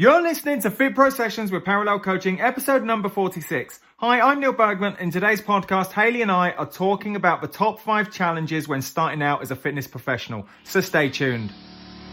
You're 0.00 0.22
listening 0.22 0.62
to 0.62 0.70
Fit 0.70 0.94
Pro 0.94 1.10
Sessions 1.10 1.50
with 1.50 1.64
Parallel 1.64 1.98
Coaching, 1.98 2.40
episode 2.40 2.84
number 2.84 3.08
46. 3.08 3.80
Hi, 3.96 4.20
I'm 4.20 4.38
Neil 4.38 4.52
Bergman. 4.52 4.94
In 5.00 5.10
today's 5.10 5.40
podcast, 5.40 5.90
Haley 5.90 6.22
and 6.22 6.30
I 6.30 6.52
are 6.52 6.70
talking 6.70 7.16
about 7.16 7.42
the 7.42 7.48
top 7.48 7.80
five 7.80 8.08
challenges 8.08 8.68
when 8.68 8.80
starting 8.80 9.22
out 9.22 9.42
as 9.42 9.50
a 9.50 9.56
fitness 9.56 9.88
professional. 9.88 10.46
So 10.62 10.80
stay 10.80 11.08
tuned. 11.08 11.52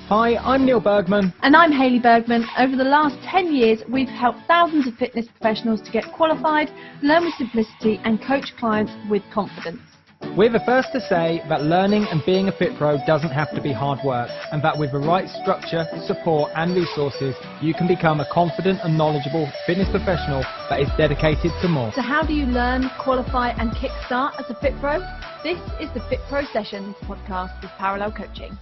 Hi, 0.07 0.35
I'm 0.37 0.65
Neil 0.65 0.79
Bergman. 0.79 1.31
And 1.43 1.55
I'm 1.55 1.71
Haley 1.71 1.99
Bergman. 1.99 2.47
Over 2.57 2.75
the 2.75 2.83
last 2.83 3.21
10 3.21 3.53
years, 3.53 3.83
we've 3.87 4.09
helped 4.09 4.39
thousands 4.47 4.87
of 4.87 4.95
fitness 4.95 5.27
professionals 5.27 5.79
to 5.83 5.91
get 5.91 6.11
qualified, 6.11 6.71
learn 7.03 7.23
with 7.23 7.35
simplicity, 7.35 8.01
and 8.03 8.19
coach 8.19 8.57
clients 8.57 8.93
with 9.11 9.21
confidence. 9.31 9.94
We're 10.33 10.51
the 10.51 10.63
first 10.65 10.91
to 10.93 10.99
say 10.99 11.41
that 11.47 11.63
learning 11.63 12.07
and 12.11 12.21
being 12.25 12.49
a 12.49 12.51
fit 12.51 12.75
pro 12.77 12.97
doesn't 13.05 13.31
have 13.31 13.53
to 13.55 13.61
be 13.61 13.71
hard 13.71 13.99
work, 14.03 14.29
and 14.51 14.61
that 14.63 14.77
with 14.77 14.91
the 14.91 14.99
right 14.99 15.29
structure, 15.29 15.87
support, 16.05 16.51
and 16.55 16.75
resources, 16.75 17.35
you 17.61 17.73
can 17.73 17.87
become 17.87 18.19
a 18.19 18.27
confident 18.31 18.79
and 18.83 18.97
knowledgeable 18.97 19.49
fitness 19.65 19.87
professional 19.91 20.43
that 20.69 20.81
is 20.81 20.89
dedicated 20.97 21.51
to 21.61 21.67
more. 21.69 21.91
So, 21.93 22.01
how 22.01 22.23
do 22.23 22.33
you 22.33 22.45
learn, 22.45 22.89
qualify, 22.99 23.49
and 23.51 23.71
kickstart 23.71 24.39
as 24.39 24.49
a 24.49 24.59
fit 24.59 24.73
pro? 24.81 24.99
This 25.43 25.59
is 25.79 25.93
the 25.93 26.03
Fit 26.09 26.19
Pro 26.27 26.43
Sessions 26.51 26.95
podcast 27.03 27.61
with 27.61 27.71
Parallel 27.77 28.11
Coaching. 28.11 28.57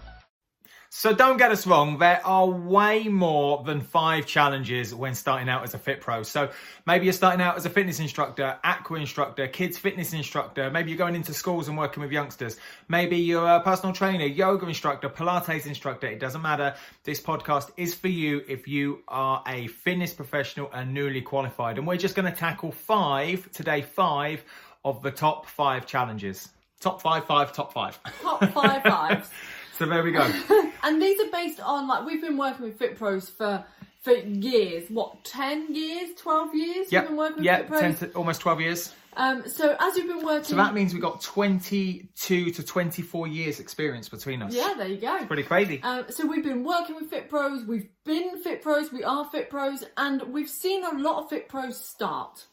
So 0.95 1.11
don't 1.11 1.37
get 1.37 1.51
us 1.51 1.65
wrong, 1.65 1.97
there 1.97 2.21
are 2.23 2.47
way 2.47 3.05
more 3.05 3.63
than 3.63 3.81
five 3.81 4.27
challenges 4.27 4.93
when 4.93 5.15
starting 5.15 5.49
out 5.49 5.63
as 5.63 5.73
a 5.73 5.79
fit 5.79 5.99
pro. 6.01 6.21
So 6.21 6.51
maybe 6.85 7.05
you're 7.05 7.13
starting 7.13 7.41
out 7.41 7.57
as 7.57 7.65
a 7.65 7.69
fitness 7.71 7.99
instructor, 7.99 8.59
aqua 8.63 8.99
instructor, 8.99 9.47
kids 9.47 9.75
fitness 9.75 10.13
instructor, 10.13 10.69
maybe 10.69 10.91
you're 10.91 10.99
going 10.99 11.15
into 11.15 11.33
schools 11.33 11.67
and 11.67 11.75
working 11.75 12.03
with 12.03 12.11
youngsters. 12.11 12.57
Maybe 12.89 13.17
you're 13.17 13.55
a 13.55 13.59
personal 13.59 13.91
trainer, 13.91 14.27
yoga 14.27 14.67
instructor, 14.67 15.09
Pilates 15.09 15.65
instructor. 15.65 16.05
It 16.05 16.19
doesn't 16.19 16.43
matter. 16.43 16.75
This 17.03 17.19
podcast 17.19 17.71
is 17.75 17.95
for 17.95 18.09
you 18.09 18.43
if 18.47 18.67
you 18.67 19.01
are 19.07 19.43
a 19.47 19.65
fitness 19.69 20.13
professional 20.13 20.69
and 20.73 20.93
newly 20.93 21.21
qualified. 21.21 21.79
And 21.79 21.87
we're 21.87 21.97
just 21.97 22.13
going 22.13 22.31
to 22.31 22.37
tackle 22.37 22.71
five, 22.71 23.51
today 23.51 23.81
five 23.81 24.45
of 24.85 25.01
the 25.01 25.09
top 25.09 25.47
five 25.47 25.87
challenges. 25.87 26.49
Top 26.79 27.01
five, 27.01 27.25
five, 27.25 27.51
top 27.51 27.73
five. 27.73 27.99
Top 28.21 28.45
five 28.51 28.83
fives. 28.83 29.31
So 29.75 29.87
there 29.87 30.03
we 30.03 30.11
go. 30.11 30.31
and 30.83 31.01
these 31.01 31.19
are 31.19 31.31
based 31.31 31.59
on 31.59 31.87
like 31.87 32.05
we've 32.05 32.21
been 32.21 32.37
working 32.37 32.65
with 32.65 32.77
Fit 32.77 32.97
Pros 32.97 33.29
for 33.29 33.63
for 34.01 34.11
years. 34.13 34.89
What, 34.89 35.23
ten 35.23 35.73
years, 35.73 36.09
twelve 36.17 36.53
years? 36.53 36.91
Yep. 36.91 37.03
We've 37.03 37.09
been 37.09 37.17
working 37.17 37.37
with 37.37 37.45
yep. 37.45 37.59
Fit 37.61 37.67
Pros. 37.69 37.81
10 37.81 37.95
to, 37.95 38.11
almost 38.17 38.41
twelve 38.41 38.59
years. 38.61 38.93
Um, 39.15 39.47
so 39.47 39.75
as 39.79 39.93
we've 39.95 40.07
been 40.07 40.25
working, 40.25 40.43
So 40.45 40.55
that 40.55 40.73
means 40.73 40.91
we've 40.91 41.01
got 41.01 41.21
twenty-two 41.21 42.51
to 42.51 42.63
twenty-four 42.63 43.27
years 43.27 43.59
experience 43.59 44.09
between 44.09 44.41
us. 44.41 44.53
yeah, 44.53 44.73
there 44.75 44.87
you 44.87 44.97
go. 44.97 45.23
Pretty 45.25 45.43
crazy. 45.43 45.81
Um, 45.83 46.05
so 46.09 46.25
we've 46.27 46.43
been 46.43 46.63
working 46.63 46.95
with 46.95 47.09
Fit 47.09 47.29
Pros. 47.29 47.63
We've 47.65 47.87
been 48.05 48.41
Fit 48.41 48.61
Pros. 48.61 48.91
We 48.91 49.03
are 49.03 49.25
Fit 49.25 49.49
Pros, 49.49 49.83
and 49.97 50.21
we've 50.33 50.49
seen 50.49 50.83
a 50.83 50.97
lot 50.97 51.23
of 51.23 51.29
Fit 51.29 51.47
Pros 51.47 51.79
start. 51.79 52.45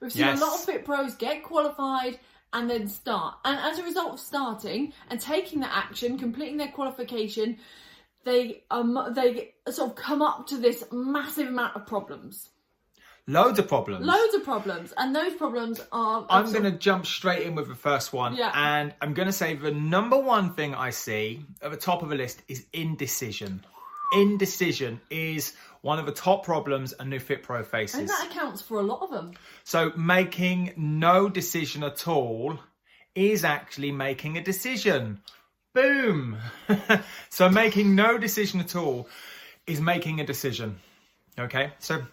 We've 0.00 0.12
seen 0.12 0.22
Yes. 0.26 0.40
a 0.40 0.44
lot 0.44 0.54
of 0.56 0.64
Fit 0.64 0.84
Pros 0.84 1.14
get 1.14 1.42
qualified 1.42 2.18
and 2.54 2.70
then 2.70 2.88
start. 2.88 3.34
And 3.44 3.58
as 3.58 3.78
a 3.78 3.82
result 3.82 4.14
of 4.14 4.20
starting 4.20 4.92
and 5.10 5.20
taking 5.20 5.60
that 5.60 5.72
action, 5.74 6.16
completing 6.18 6.56
their 6.56 6.68
qualification, 6.68 7.58
they 8.24 8.62
um 8.70 8.98
they 9.14 9.52
sort 9.70 9.90
of 9.90 9.96
come 9.96 10.22
up 10.22 10.46
to 10.46 10.56
this 10.56 10.84
massive 10.90 11.48
amount 11.48 11.76
of 11.76 11.86
problems, 11.86 12.48
Loads 13.26 13.58
of 13.58 13.68
problems. 13.68 14.06
loads 14.06 14.34
of 14.34 14.44
problems, 14.44 14.92
and 14.96 15.14
those 15.14 15.34
problems 15.34 15.80
are. 15.92 16.26
I'm 16.30 16.50
going 16.52 16.64
to 16.64 16.70
jump 16.72 17.04
straight 17.06 17.46
in 17.46 17.54
with 17.54 17.68
the 17.68 17.74
first 17.74 18.12
one. 18.12 18.34
Yeah. 18.36 18.50
And 18.54 18.94
I'm 19.00 19.14
going 19.14 19.26
to 19.26 19.32
say 19.32 19.54
the 19.56 19.70
number 19.72 20.18
one 20.18 20.54
thing 20.54 20.74
I 20.74 20.90
see 20.90 21.44
at 21.62 21.70
the 21.70 21.76
top 21.76 22.02
of 22.02 22.08
the 22.08 22.16
list 22.16 22.42
is 22.48 22.66
indecision. 22.72 23.64
Indecision 24.12 25.00
is 25.10 25.54
one 25.80 25.98
of 25.98 26.06
the 26.06 26.12
top 26.12 26.44
problems 26.44 26.94
a 26.98 27.04
new 27.04 27.18
Fit 27.18 27.42
Pro 27.42 27.62
faces. 27.62 28.00
and 28.00 28.08
that 28.08 28.28
accounts 28.30 28.62
for 28.62 28.78
a 28.78 28.82
lot 28.82 29.02
of 29.02 29.10
them. 29.10 29.32
So 29.64 29.92
making 29.96 30.72
no 30.76 31.28
decision 31.28 31.82
at 31.84 32.08
all 32.08 32.58
is 33.14 33.44
actually 33.44 33.92
making 33.92 34.38
a 34.38 34.42
decision. 34.42 35.20
Boom. 35.74 36.38
so 37.28 37.48
making 37.48 37.94
no 37.94 38.16
decision 38.18 38.60
at 38.60 38.74
all 38.76 39.08
is 39.66 39.80
making 39.80 40.20
a 40.20 40.26
decision. 40.26 40.78
Okay? 41.38 41.72
So 41.78 42.04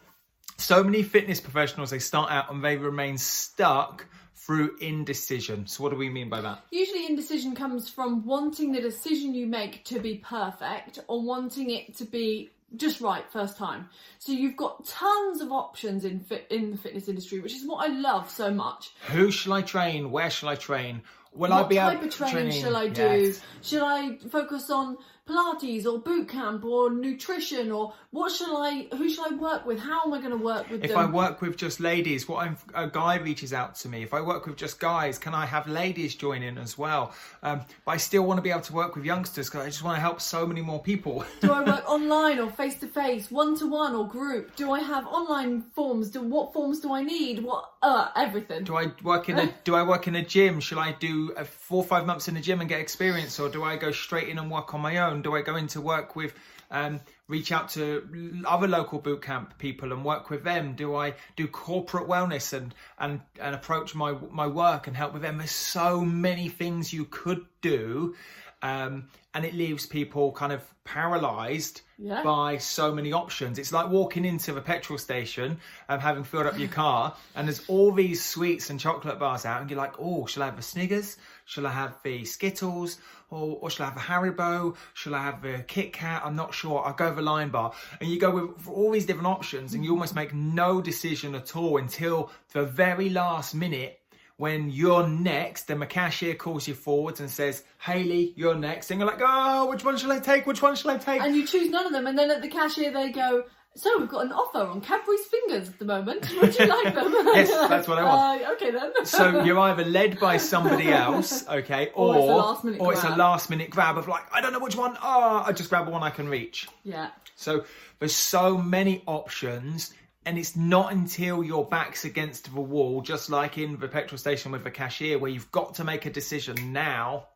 so 0.57 0.83
many 0.83 1.03
fitness 1.03 1.39
professionals 1.39 1.89
they 1.89 1.99
start 1.99 2.31
out 2.31 2.51
and 2.51 2.63
they 2.63 2.77
remain 2.77 3.17
stuck 3.17 4.05
through 4.45 4.75
indecision. 4.79 5.67
So 5.67 5.83
what 5.83 5.91
do 5.91 5.97
we 5.97 6.09
mean 6.09 6.29
by 6.29 6.41
that? 6.41 6.63
Usually, 6.71 7.05
indecision 7.05 7.55
comes 7.55 7.89
from 7.89 8.25
wanting 8.25 8.71
the 8.71 8.81
decision 8.81 9.35
you 9.35 9.45
make 9.45 9.83
to 9.85 9.99
be 9.99 10.15
perfect 10.17 10.99
or 11.07 11.21
wanting 11.21 11.69
it 11.69 11.95
to 11.97 12.05
be 12.05 12.49
just 12.75 13.01
right 13.01 13.23
first 13.31 13.57
time. 13.57 13.89
So 14.17 14.31
you've 14.31 14.57
got 14.57 14.85
tons 14.85 15.41
of 15.41 15.51
options 15.51 16.05
in 16.05 16.21
fit 16.21 16.47
in 16.49 16.71
the 16.71 16.77
fitness 16.77 17.07
industry, 17.07 17.39
which 17.39 17.53
is 17.53 17.67
what 17.67 17.87
I 17.87 17.93
love 17.93 18.29
so 18.29 18.51
much. 18.51 18.91
Who 19.09 19.29
shall 19.29 19.53
I 19.53 19.61
train? 19.61 20.09
Where 20.09 20.29
shall 20.29 20.49
I 20.49 20.55
train? 20.55 21.01
Will 21.33 21.53
I 21.53 21.61
what 21.61 21.69
be 21.69 21.75
type 21.75 21.97
able 21.97 22.07
of 22.07 22.13
training 22.13 22.33
training? 22.35 22.61
shall 22.61 22.75
I 22.75 22.87
do? 22.87 23.01
Yes. 23.01 23.41
Should 23.61 23.83
I 23.83 24.17
focus 24.29 24.69
on 24.69 24.97
Pilates 25.27 25.85
or 25.85 25.99
boot 25.99 26.27
camp 26.27 26.65
or 26.65 26.91
nutrition 26.91 27.71
or 27.71 27.93
what 28.11 28.31
shall 28.31 28.57
I? 28.57 28.87
Who 28.95 29.09
shall 29.09 29.31
I 29.31 29.35
work 29.35 29.65
with? 29.65 29.79
How 29.79 30.03
am 30.05 30.13
I 30.13 30.19
going 30.19 30.31
to 30.31 30.37
work 30.37 30.69
with 30.69 30.81
them? 30.81 30.89
If 30.89 30.95
them? 30.95 30.99
I 30.99 31.05
work 31.05 31.41
with 31.41 31.55
just 31.55 31.79
ladies, 31.79 32.27
what 32.27 32.47
if 32.47 32.65
a 32.73 32.87
guy 32.87 33.15
reaches 33.17 33.53
out 33.53 33.75
to 33.75 33.89
me? 33.89 34.03
If 34.03 34.13
I 34.13 34.21
work 34.21 34.45
with 34.45 34.57
just 34.57 34.79
guys, 34.79 35.17
can 35.17 35.33
I 35.33 35.45
have 35.45 35.67
ladies 35.67 36.15
join 36.15 36.43
in 36.43 36.57
as 36.57 36.77
well? 36.77 37.13
Um, 37.43 37.61
but 37.85 37.91
I 37.91 37.97
still 37.97 38.23
want 38.23 38.39
to 38.39 38.41
be 38.41 38.49
able 38.49 38.61
to 38.61 38.73
work 38.73 38.95
with 38.95 39.05
youngsters 39.05 39.47
because 39.49 39.65
I 39.65 39.69
just 39.69 39.83
want 39.83 39.95
to 39.95 40.01
help 40.01 40.19
so 40.19 40.45
many 40.45 40.61
more 40.61 40.81
people. 40.81 41.23
Do 41.41 41.51
I 41.53 41.63
work 41.63 41.89
online 41.89 42.39
or 42.39 42.49
face 42.49 42.79
to 42.79 42.87
face, 42.87 43.31
one 43.31 43.57
to 43.59 43.67
one 43.67 43.95
or 43.95 44.07
group? 44.07 44.55
Do 44.55 44.71
I 44.71 44.81
have 44.81 45.05
online 45.07 45.61
forms? 45.61 46.09
Do 46.09 46.21
what 46.21 46.51
forms 46.51 46.79
do 46.79 46.93
I 46.93 47.03
need? 47.03 47.43
What 47.43 47.71
uh 47.81 48.09
everything. 48.15 48.63
do 48.63 48.75
I 48.75 48.91
work 49.03 49.29
in 49.29 49.39
a 49.39 49.53
Do 49.63 49.75
I 49.75 49.83
work 49.83 50.07
in 50.07 50.15
a 50.15 50.23
gym? 50.23 50.59
Shall 50.59 50.79
I 50.79 50.91
do 50.93 51.33
a 51.37 51.45
four 51.71 51.83
or 51.83 51.85
five 51.85 52.05
months 52.05 52.27
in 52.27 52.33
the 52.33 52.41
gym 52.41 52.59
and 52.59 52.67
get 52.67 52.81
experience, 52.81 53.39
or 53.39 53.47
do 53.47 53.63
I 53.63 53.77
go 53.77 53.93
straight 53.93 54.27
in 54.27 54.37
and 54.37 54.51
work 54.51 54.73
on 54.73 54.81
my 54.81 54.97
own? 54.97 55.21
Do 55.21 55.33
I 55.37 55.41
go 55.41 55.55
into 55.55 55.79
work 55.79 56.17
with? 56.17 56.33
Um, 56.69 56.99
reach 57.29 57.53
out 57.53 57.69
to 57.69 58.43
other 58.45 58.67
local 58.67 58.99
boot 58.99 59.21
camp 59.21 59.57
people 59.57 59.93
and 59.93 60.03
work 60.03 60.29
with 60.29 60.43
them? 60.43 60.75
Do 60.75 60.95
I 60.95 61.13
do 61.37 61.47
corporate 61.47 62.09
wellness 62.09 62.51
and 62.51 62.75
and 62.99 63.21
and 63.39 63.55
approach 63.55 63.95
my 63.95 64.11
my 64.31 64.47
work 64.47 64.87
and 64.87 64.97
help 64.97 65.13
with 65.13 65.21
them? 65.21 65.37
There's 65.37 65.51
so 65.51 66.01
many 66.01 66.49
things 66.49 66.91
you 66.91 67.05
could 67.05 67.45
do, 67.61 68.15
um, 68.61 69.07
and 69.33 69.45
it 69.45 69.53
leaves 69.53 69.85
people 69.85 70.31
kind 70.31 70.51
of 70.51 70.61
paralyzed 70.83 71.81
Yeah. 71.97 72.23
by 72.23 72.57
so 72.57 72.93
many 72.93 73.13
options. 73.13 73.59
It's 73.59 73.71
like 73.71 73.89
walking 73.89 74.25
into 74.25 74.51
the 74.53 74.61
petrol 74.61 74.97
station 74.97 75.59
and 75.87 76.01
having 76.01 76.23
filled 76.23 76.47
up 76.47 76.57
your 76.59 76.67
car, 76.83 77.15
and 77.35 77.47
there's 77.47 77.61
all 77.67 77.91
these 77.91 78.23
sweets 78.23 78.69
and 78.69 78.79
chocolate 78.79 79.19
bars 79.19 79.45
out, 79.45 79.61
and 79.61 79.69
you're 79.69 79.77
like, 79.77 79.93
oh, 79.99 80.25
shall 80.25 80.43
I 80.43 80.47
have 80.47 80.57
the 80.57 80.63
Snickers? 80.63 81.17
Shall 81.45 81.67
I 81.67 81.71
have 81.71 81.95
the 82.03 82.25
Skittles? 82.25 82.97
Or, 83.29 83.57
or 83.61 83.69
shall 83.69 83.85
I 83.85 83.89
have 83.91 83.97
a 83.97 84.01
Haribo? 84.01 84.75
Shall 84.93 85.15
I 85.15 85.23
have 85.23 85.41
the 85.41 85.63
Kit 85.67 85.93
Kat? 85.93 86.21
I'm 86.25 86.35
not 86.35 86.53
sure. 86.53 86.83
I'll 86.85 86.93
go 86.93 87.07
with 87.07 87.15
the 87.15 87.21
Lion 87.21 87.49
Bar. 87.49 87.71
And 88.01 88.09
you 88.09 88.19
go 88.19 88.31
with 88.31 88.67
all 88.67 88.91
these 88.91 89.05
different 89.05 89.27
options, 89.27 89.73
and 89.73 89.85
you 89.85 89.91
almost 89.91 90.15
make 90.15 90.33
no 90.33 90.81
decision 90.81 91.33
at 91.35 91.55
all 91.55 91.77
until 91.77 92.29
the 92.51 92.63
very 92.65 93.09
last 93.09 93.55
minute 93.55 94.00
when 94.41 94.71
you're 94.71 95.07
next, 95.07 95.67
then 95.67 95.79
the 95.79 95.85
cashier 95.85 96.33
calls 96.33 96.67
you 96.67 96.73
forwards 96.73 97.19
and 97.19 97.29
says, 97.29 97.63
Haley, 97.77 98.33
you're 98.35 98.55
next. 98.55 98.89
And 98.89 98.99
you're 98.99 99.07
like, 99.07 99.21
oh, 99.23 99.69
which 99.69 99.85
one 99.85 99.97
shall 99.97 100.11
I 100.11 100.17
take? 100.17 100.47
Which 100.47 100.63
one 100.63 100.75
shall 100.75 100.89
I 100.89 100.97
take? 100.97 101.21
and 101.21 101.35
you 101.35 101.45
choose 101.45 101.69
none 101.69 101.85
of 101.85 101.91
them, 101.91 102.07
and 102.07 102.17
then 102.17 102.31
at 102.31 102.41
the 102.41 102.47
cashier 102.47 102.91
they 102.91 103.11
go. 103.11 103.43
So 103.75 103.99
we've 103.99 104.09
got 104.09 104.25
an 104.25 104.31
offer 104.31 104.57
on 104.63 104.81
Cadbury's 104.81 105.25
fingers 105.27 105.69
at 105.69 105.77
the 105.77 105.85
moment. 105.85 106.27
Would 106.41 106.57
you 106.57 106.65
like 106.65 106.95
them? 106.95 107.13
Yes, 107.35 107.51
that's 107.69 107.87
what 107.87 107.99
I 107.99 108.03
want. 108.03 108.41
Uh, 108.47 108.51
okay 108.53 108.71
then. 108.71 109.05
so 109.05 109.43
you're 109.43 109.59
either 109.59 109.85
led 109.85 110.19
by 110.19 110.37
somebody 110.37 110.91
else, 110.91 111.47
okay, 111.47 111.91
or 111.93 112.15
Or 112.15 112.17
it's 112.17 112.25
a 112.25 112.35
last 112.35 112.63
minute 112.63 112.81
or 112.81 112.93
it's 112.93 113.03
a 113.03 113.07
grab. 113.07 113.17
last 113.19 113.49
minute 113.51 113.69
grab 113.69 113.97
of 113.99 114.07
like, 114.07 114.23
I 114.33 114.41
don't 114.41 114.53
know 114.53 114.59
which 114.59 114.75
one. 114.75 114.97
Oh, 115.03 115.43
I 115.45 115.51
just 115.51 115.69
grab 115.69 115.85
the 115.85 115.91
one 115.91 116.01
I 116.01 116.09
can 116.09 116.27
reach. 116.27 116.67
yeah. 116.83 117.11
So 117.35 117.63
there's 117.99 118.15
so 118.15 118.57
many 118.57 119.03
options, 119.05 119.93
and 120.25 120.37
it's 120.37 120.55
not 120.55 120.91
until 120.91 121.43
your 121.43 121.65
back's 121.65 122.05
against 122.05 122.53
the 122.53 122.61
wall, 122.61 123.01
just 123.01 123.29
like 123.29 123.57
in 123.57 123.79
the 123.79 123.87
petrol 123.87 124.17
station 124.17 124.51
with 124.51 124.63
the 124.63 124.71
cashier, 124.71 125.17
where 125.17 125.31
you've 125.31 125.51
got 125.51 125.75
to 125.75 125.83
make 125.83 126.05
a 126.05 126.09
decision 126.11 126.73
now, 126.73 127.27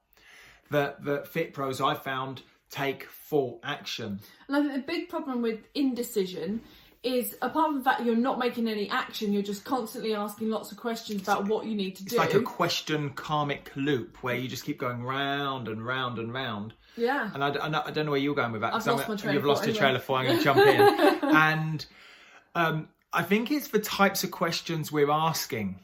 that 0.71 1.03
that 1.05 1.27
Fit 1.27 1.53
Pros 1.53 1.81
I 1.81 1.93
found 1.95 2.41
take 2.69 3.05
full 3.05 3.59
action. 3.63 4.19
And 4.47 4.57
I 4.57 4.61
think 4.61 4.73
the 4.73 4.91
big 4.91 5.09
problem 5.09 5.41
with 5.41 5.59
indecision 5.75 6.61
is 7.03 7.35
apart 7.43 7.67
from 7.67 7.77
the 7.77 7.83
fact 7.83 8.01
you're 8.03 8.15
not 8.15 8.39
making 8.39 8.67
any 8.67 8.89
action, 8.89 9.31
you're 9.31 9.43
just 9.43 9.63
constantly 9.63 10.15
asking 10.15 10.49
lots 10.49 10.71
of 10.71 10.77
questions 10.77 11.21
about 11.21 11.47
what 11.47 11.65
you 11.65 11.75
need 11.75 11.95
to 11.95 12.01
It's 12.01 12.13
do. 12.13 12.19
It's 12.19 12.33
like 12.33 12.33
a 12.33 12.41
question 12.43 13.11
karmic 13.11 13.71
loop 13.75 14.17
where 14.23 14.33
you 14.35 14.47
just 14.47 14.65
keep 14.65 14.79
going 14.79 15.03
round 15.03 15.67
and 15.67 15.85
round 15.85 16.17
and 16.17 16.33
round. 16.33 16.73
yeah. 16.97 17.29
And 17.35 17.43
I, 17.43 17.49
I 17.49 17.91
don't 17.91 18.05
know 18.07 18.11
where 18.11 18.19
you're 18.19 18.33
going 18.33 18.51
with 18.51 18.61
that. 18.61 18.73
I've 18.73 18.87
I'm- 18.87 18.97
lost 18.97 19.07
my 19.07 19.15
train 19.15 19.35
You've 19.35 19.45
lost 19.45 19.65
your 19.67 19.75
trail 19.75 19.89
anyway. 19.89 19.97
of 19.99 20.03
thought. 20.05 20.15
I'm 20.17 20.25
going 20.25 20.37
to 20.39 20.43
jump 20.43 20.59
in. 21.23 21.29
and 21.35 21.85
um, 22.55 22.89
I 23.13 23.23
think 23.23 23.51
it's 23.51 23.67
the 23.67 23.79
types 23.79 24.23
of 24.23 24.31
questions 24.31 24.91
we're 24.91 25.11
asking, 25.11 25.79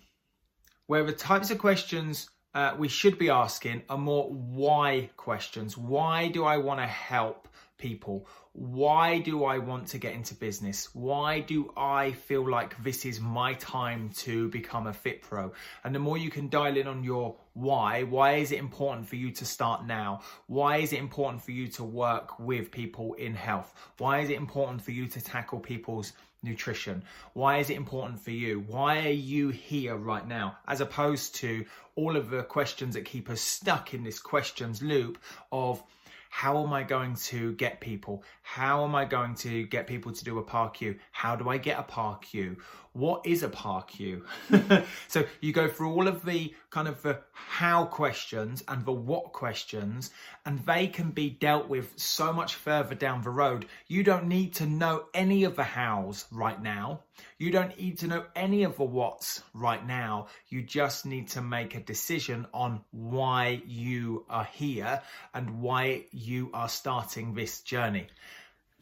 where 0.87 1.03
the 1.03 1.13
types 1.13 1.51
of 1.51 1.57
questions 1.59 2.29
uh, 2.53 2.75
we 2.77 2.87
should 2.87 3.17
be 3.17 3.29
asking 3.29 3.83
are 3.89 3.97
more 3.97 4.29
why 4.29 5.09
questions. 5.15 5.77
Why 5.77 6.27
do 6.27 6.43
I 6.43 6.57
want 6.57 6.79
to 6.79 6.85
help 6.85 7.47
people. 7.81 8.27
Why 8.53 9.19
do 9.19 9.43
I 9.43 9.57
want 9.57 9.87
to 9.87 9.97
get 9.97 10.13
into 10.13 10.35
business? 10.35 10.93
Why 10.93 11.39
do 11.39 11.73
I 11.75 12.11
feel 12.11 12.49
like 12.49 12.81
this 12.83 13.05
is 13.05 13.19
my 13.19 13.55
time 13.55 14.11
to 14.17 14.49
become 14.49 14.87
a 14.87 14.93
fit 14.93 15.21
pro? 15.21 15.51
And 15.83 15.93
the 15.93 15.99
more 15.99 16.17
you 16.17 16.29
can 16.29 16.47
dial 16.47 16.77
in 16.77 16.87
on 16.87 17.03
your 17.03 17.35
why, 17.53 18.03
why 18.03 18.35
is 18.35 18.51
it 18.51 18.59
important 18.59 19.09
for 19.09 19.17
you 19.17 19.31
to 19.31 19.45
start 19.45 19.85
now? 19.85 20.21
Why 20.47 20.77
is 20.77 20.93
it 20.93 20.99
important 20.99 21.43
for 21.43 21.51
you 21.51 21.67
to 21.69 21.83
work 21.83 22.39
with 22.39 22.71
people 22.71 23.15
in 23.15 23.33
health? 23.33 23.73
Why 23.97 24.19
is 24.19 24.29
it 24.29 24.37
important 24.37 24.81
for 24.81 24.91
you 24.91 25.07
to 25.07 25.21
tackle 25.21 25.59
people's 25.59 26.13
nutrition? 26.43 27.03
Why 27.33 27.57
is 27.57 27.69
it 27.69 27.77
important 27.77 28.19
for 28.19 28.31
you? 28.31 28.63
Why 28.67 29.05
are 29.05 29.19
you 29.33 29.49
here 29.49 29.95
right 29.95 30.27
now? 30.27 30.57
As 30.67 30.81
opposed 30.81 31.35
to 31.35 31.65
all 31.95 32.15
of 32.15 32.29
the 32.29 32.43
questions 32.43 32.95
that 32.95 33.05
keep 33.05 33.29
us 33.29 33.41
stuck 33.41 33.93
in 33.93 34.03
this 34.03 34.19
questions 34.19 34.81
loop 34.81 35.17
of 35.51 35.83
how 36.31 36.63
am 36.63 36.71
I 36.71 36.83
going 36.83 37.13
to 37.15 37.51
get 37.55 37.81
people? 37.81 38.23
How 38.41 38.85
am 38.85 38.95
I 38.95 39.03
going 39.03 39.35
to 39.35 39.65
get 39.65 39.85
people 39.85 40.13
to 40.13 40.23
do 40.23 40.39
a 40.39 40.41
PAR-Q? 40.41 40.95
How 41.11 41.35
do 41.35 41.49
I 41.49 41.57
get 41.57 41.77
a 41.77 41.83
PAR-Q? 41.83 42.55
What 42.93 43.25
is 43.25 43.41
a 43.41 43.47
PAR-Q? 43.47 44.25
so 45.07 45.23
you 45.39 45.53
go 45.53 45.69
through 45.69 45.93
all 45.93 46.09
of 46.09 46.25
the 46.25 46.53
kind 46.69 46.89
of 46.89 47.01
the 47.01 47.19
how 47.31 47.85
questions 47.85 48.63
and 48.67 48.85
the 48.85 48.91
what 48.91 49.31
questions, 49.31 50.11
and 50.45 50.59
they 50.65 50.87
can 50.87 51.11
be 51.11 51.29
dealt 51.29 51.69
with 51.69 51.97
so 51.97 52.33
much 52.33 52.55
further 52.55 52.93
down 52.93 53.21
the 53.21 53.29
road. 53.29 53.65
You 53.87 54.03
don't 54.03 54.27
need 54.27 54.55
to 54.55 54.65
know 54.65 55.05
any 55.13 55.45
of 55.45 55.55
the 55.55 55.63
hows 55.63 56.25
right 56.31 56.61
now. 56.61 57.01
You 57.37 57.51
don't 57.51 57.77
need 57.79 57.99
to 57.99 58.07
know 58.07 58.25
any 58.35 58.63
of 58.63 58.75
the 58.75 58.83
what's 58.83 59.41
right 59.53 59.85
now. 59.85 60.27
You 60.49 60.61
just 60.61 61.05
need 61.05 61.29
to 61.29 61.41
make 61.41 61.75
a 61.75 61.79
decision 61.79 62.45
on 62.53 62.81
why 62.91 63.61
you 63.65 64.25
are 64.29 64.49
here 64.51 65.01
and 65.33 65.61
why 65.61 66.05
you 66.11 66.49
are 66.53 66.69
starting 66.69 67.33
this 67.33 67.61
journey. 67.61 68.07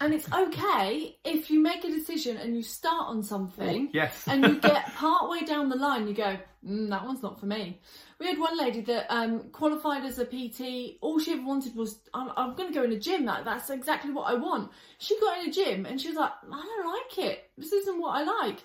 And 0.01 0.13
it's 0.13 0.31
okay 0.31 1.17
if 1.25 1.51
you 1.51 1.59
make 1.59 1.83
a 1.83 1.89
decision 1.89 2.37
and 2.37 2.55
you 2.55 2.63
start 2.63 3.07
on 3.07 3.21
something 3.21 3.89
Yes. 3.93 4.23
and 4.27 4.45
you 4.45 4.59
get 4.59 4.85
part 4.95 5.29
way 5.29 5.41
down 5.41 5.67
the 5.67 5.75
line, 5.75 6.07
you 6.07 6.13
go, 6.13 6.37
mm, 6.65 6.89
that 6.89 7.03
one's 7.05 7.21
not 7.21 7.37
for 7.39 7.45
me. 7.47 7.81
We 8.17 8.27
had 8.27 8.39
one 8.39 8.57
lady 8.57 8.79
that 8.81 9.07
um, 9.09 9.49
qualified 9.51 10.05
as 10.05 10.17
a 10.19 10.25
PT. 10.25 10.97
All 11.01 11.19
she 11.19 11.33
ever 11.33 11.43
wanted 11.45 11.75
was, 11.75 11.99
I'm, 12.13 12.31
I'm 12.37 12.55
going 12.55 12.69
to 12.69 12.73
go 12.73 12.83
in 12.83 12.93
a 12.93 12.99
gym. 12.99 13.25
That, 13.25 13.43
that's 13.43 13.69
exactly 13.69 14.11
what 14.11 14.31
I 14.31 14.35
want. 14.35 14.71
She 14.99 15.19
got 15.19 15.39
in 15.43 15.49
a 15.49 15.51
gym 15.51 15.85
and 15.85 15.99
she 15.99 16.07
was 16.07 16.17
like, 16.17 16.31
I 16.49 16.61
don't 16.77 16.93
like 16.93 17.17
it. 17.29 17.49
This 17.57 17.73
isn't 17.73 17.99
what 17.99 18.15
I 18.15 18.23
like. 18.45 18.59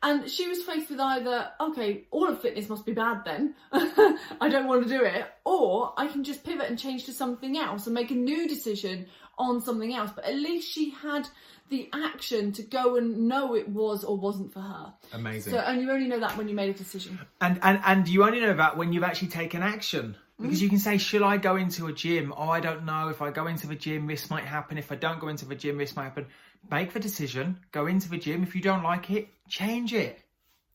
And 0.00 0.30
she 0.30 0.46
was 0.46 0.62
faced 0.62 0.90
with 0.90 1.00
either, 1.00 1.50
okay, 1.60 2.04
all 2.12 2.28
of 2.28 2.40
fitness 2.40 2.68
must 2.68 2.86
be 2.86 2.92
bad 2.92 3.22
then. 3.24 3.54
I 3.72 4.48
don't 4.48 4.68
want 4.68 4.84
to 4.84 4.88
do 4.88 5.02
it. 5.04 5.26
Or 5.44 5.92
I 5.96 6.06
can 6.06 6.22
just 6.22 6.44
pivot 6.44 6.68
and 6.68 6.78
change 6.78 7.06
to 7.06 7.12
something 7.12 7.58
else 7.58 7.86
and 7.86 7.94
make 7.94 8.12
a 8.12 8.14
new 8.14 8.46
decision 8.46 9.06
on 9.38 9.60
something 9.60 9.94
else. 9.94 10.10
But 10.14 10.24
at 10.24 10.34
least 10.34 10.70
she 10.70 10.90
had 10.90 11.28
the 11.70 11.88
action 11.92 12.52
to 12.52 12.62
go 12.62 12.96
and 12.96 13.28
know 13.28 13.54
it 13.54 13.68
was 13.68 14.04
or 14.04 14.16
wasn't 14.16 14.52
for 14.52 14.60
her. 14.60 14.92
Amazing. 15.12 15.52
So, 15.52 15.58
and 15.58 15.80
you 15.80 15.90
only 15.90 16.08
know 16.08 16.20
that 16.20 16.36
when 16.36 16.48
you 16.48 16.54
made 16.54 16.70
a 16.70 16.78
decision. 16.78 17.18
And, 17.40 17.58
and 17.62 17.80
and 17.84 18.08
you 18.08 18.24
only 18.24 18.40
know 18.40 18.54
that 18.54 18.76
when 18.76 18.92
you've 18.92 19.04
actually 19.04 19.28
taken 19.28 19.62
action. 19.62 20.16
Because 20.40 20.62
you 20.62 20.68
can 20.68 20.78
say, 20.78 20.98
should 20.98 21.22
I 21.22 21.36
go 21.36 21.56
into 21.56 21.88
a 21.88 21.92
gym? 21.92 22.32
Oh, 22.36 22.48
I 22.48 22.60
don't 22.60 22.84
know. 22.84 23.08
If 23.08 23.20
I 23.20 23.32
go 23.32 23.48
into 23.48 23.66
the 23.66 23.74
gym, 23.74 24.06
this 24.06 24.30
might 24.30 24.44
happen. 24.44 24.78
If 24.78 24.92
I 24.92 24.94
don't 24.94 25.18
go 25.18 25.26
into 25.26 25.46
the 25.46 25.56
gym, 25.56 25.78
this 25.78 25.96
might 25.96 26.04
happen. 26.04 26.26
Make 26.70 26.92
the 26.92 27.00
decision. 27.00 27.58
Go 27.72 27.86
into 27.86 28.08
the 28.08 28.18
gym. 28.18 28.44
If 28.44 28.54
you 28.54 28.60
don't 28.60 28.84
like 28.84 29.10
it, 29.10 29.28
change 29.48 29.92
it. 29.92 30.20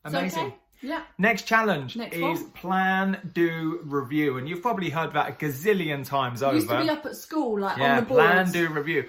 Amazing. 0.04 0.52
Yeah. 0.84 1.02
Next 1.18 1.42
challenge 1.46 1.96
Next 1.96 2.14
is 2.16 2.22
one. 2.22 2.50
plan, 2.50 3.30
do, 3.32 3.80
review. 3.84 4.36
And 4.38 4.48
you've 4.48 4.62
probably 4.62 4.90
heard 4.90 5.12
that 5.14 5.28
a 5.28 5.32
gazillion 5.32 6.06
times 6.06 6.42
over. 6.42 6.54
Used 6.56 6.68
to 6.68 6.82
be 6.82 6.90
up 6.90 7.06
at 7.06 7.16
school, 7.16 7.58
like 7.60 7.78
Yeah, 7.78 7.96
on 7.96 8.04
the 8.04 8.06
boards. 8.08 8.22
plan, 8.24 8.52
do, 8.52 8.68
review. 8.68 9.08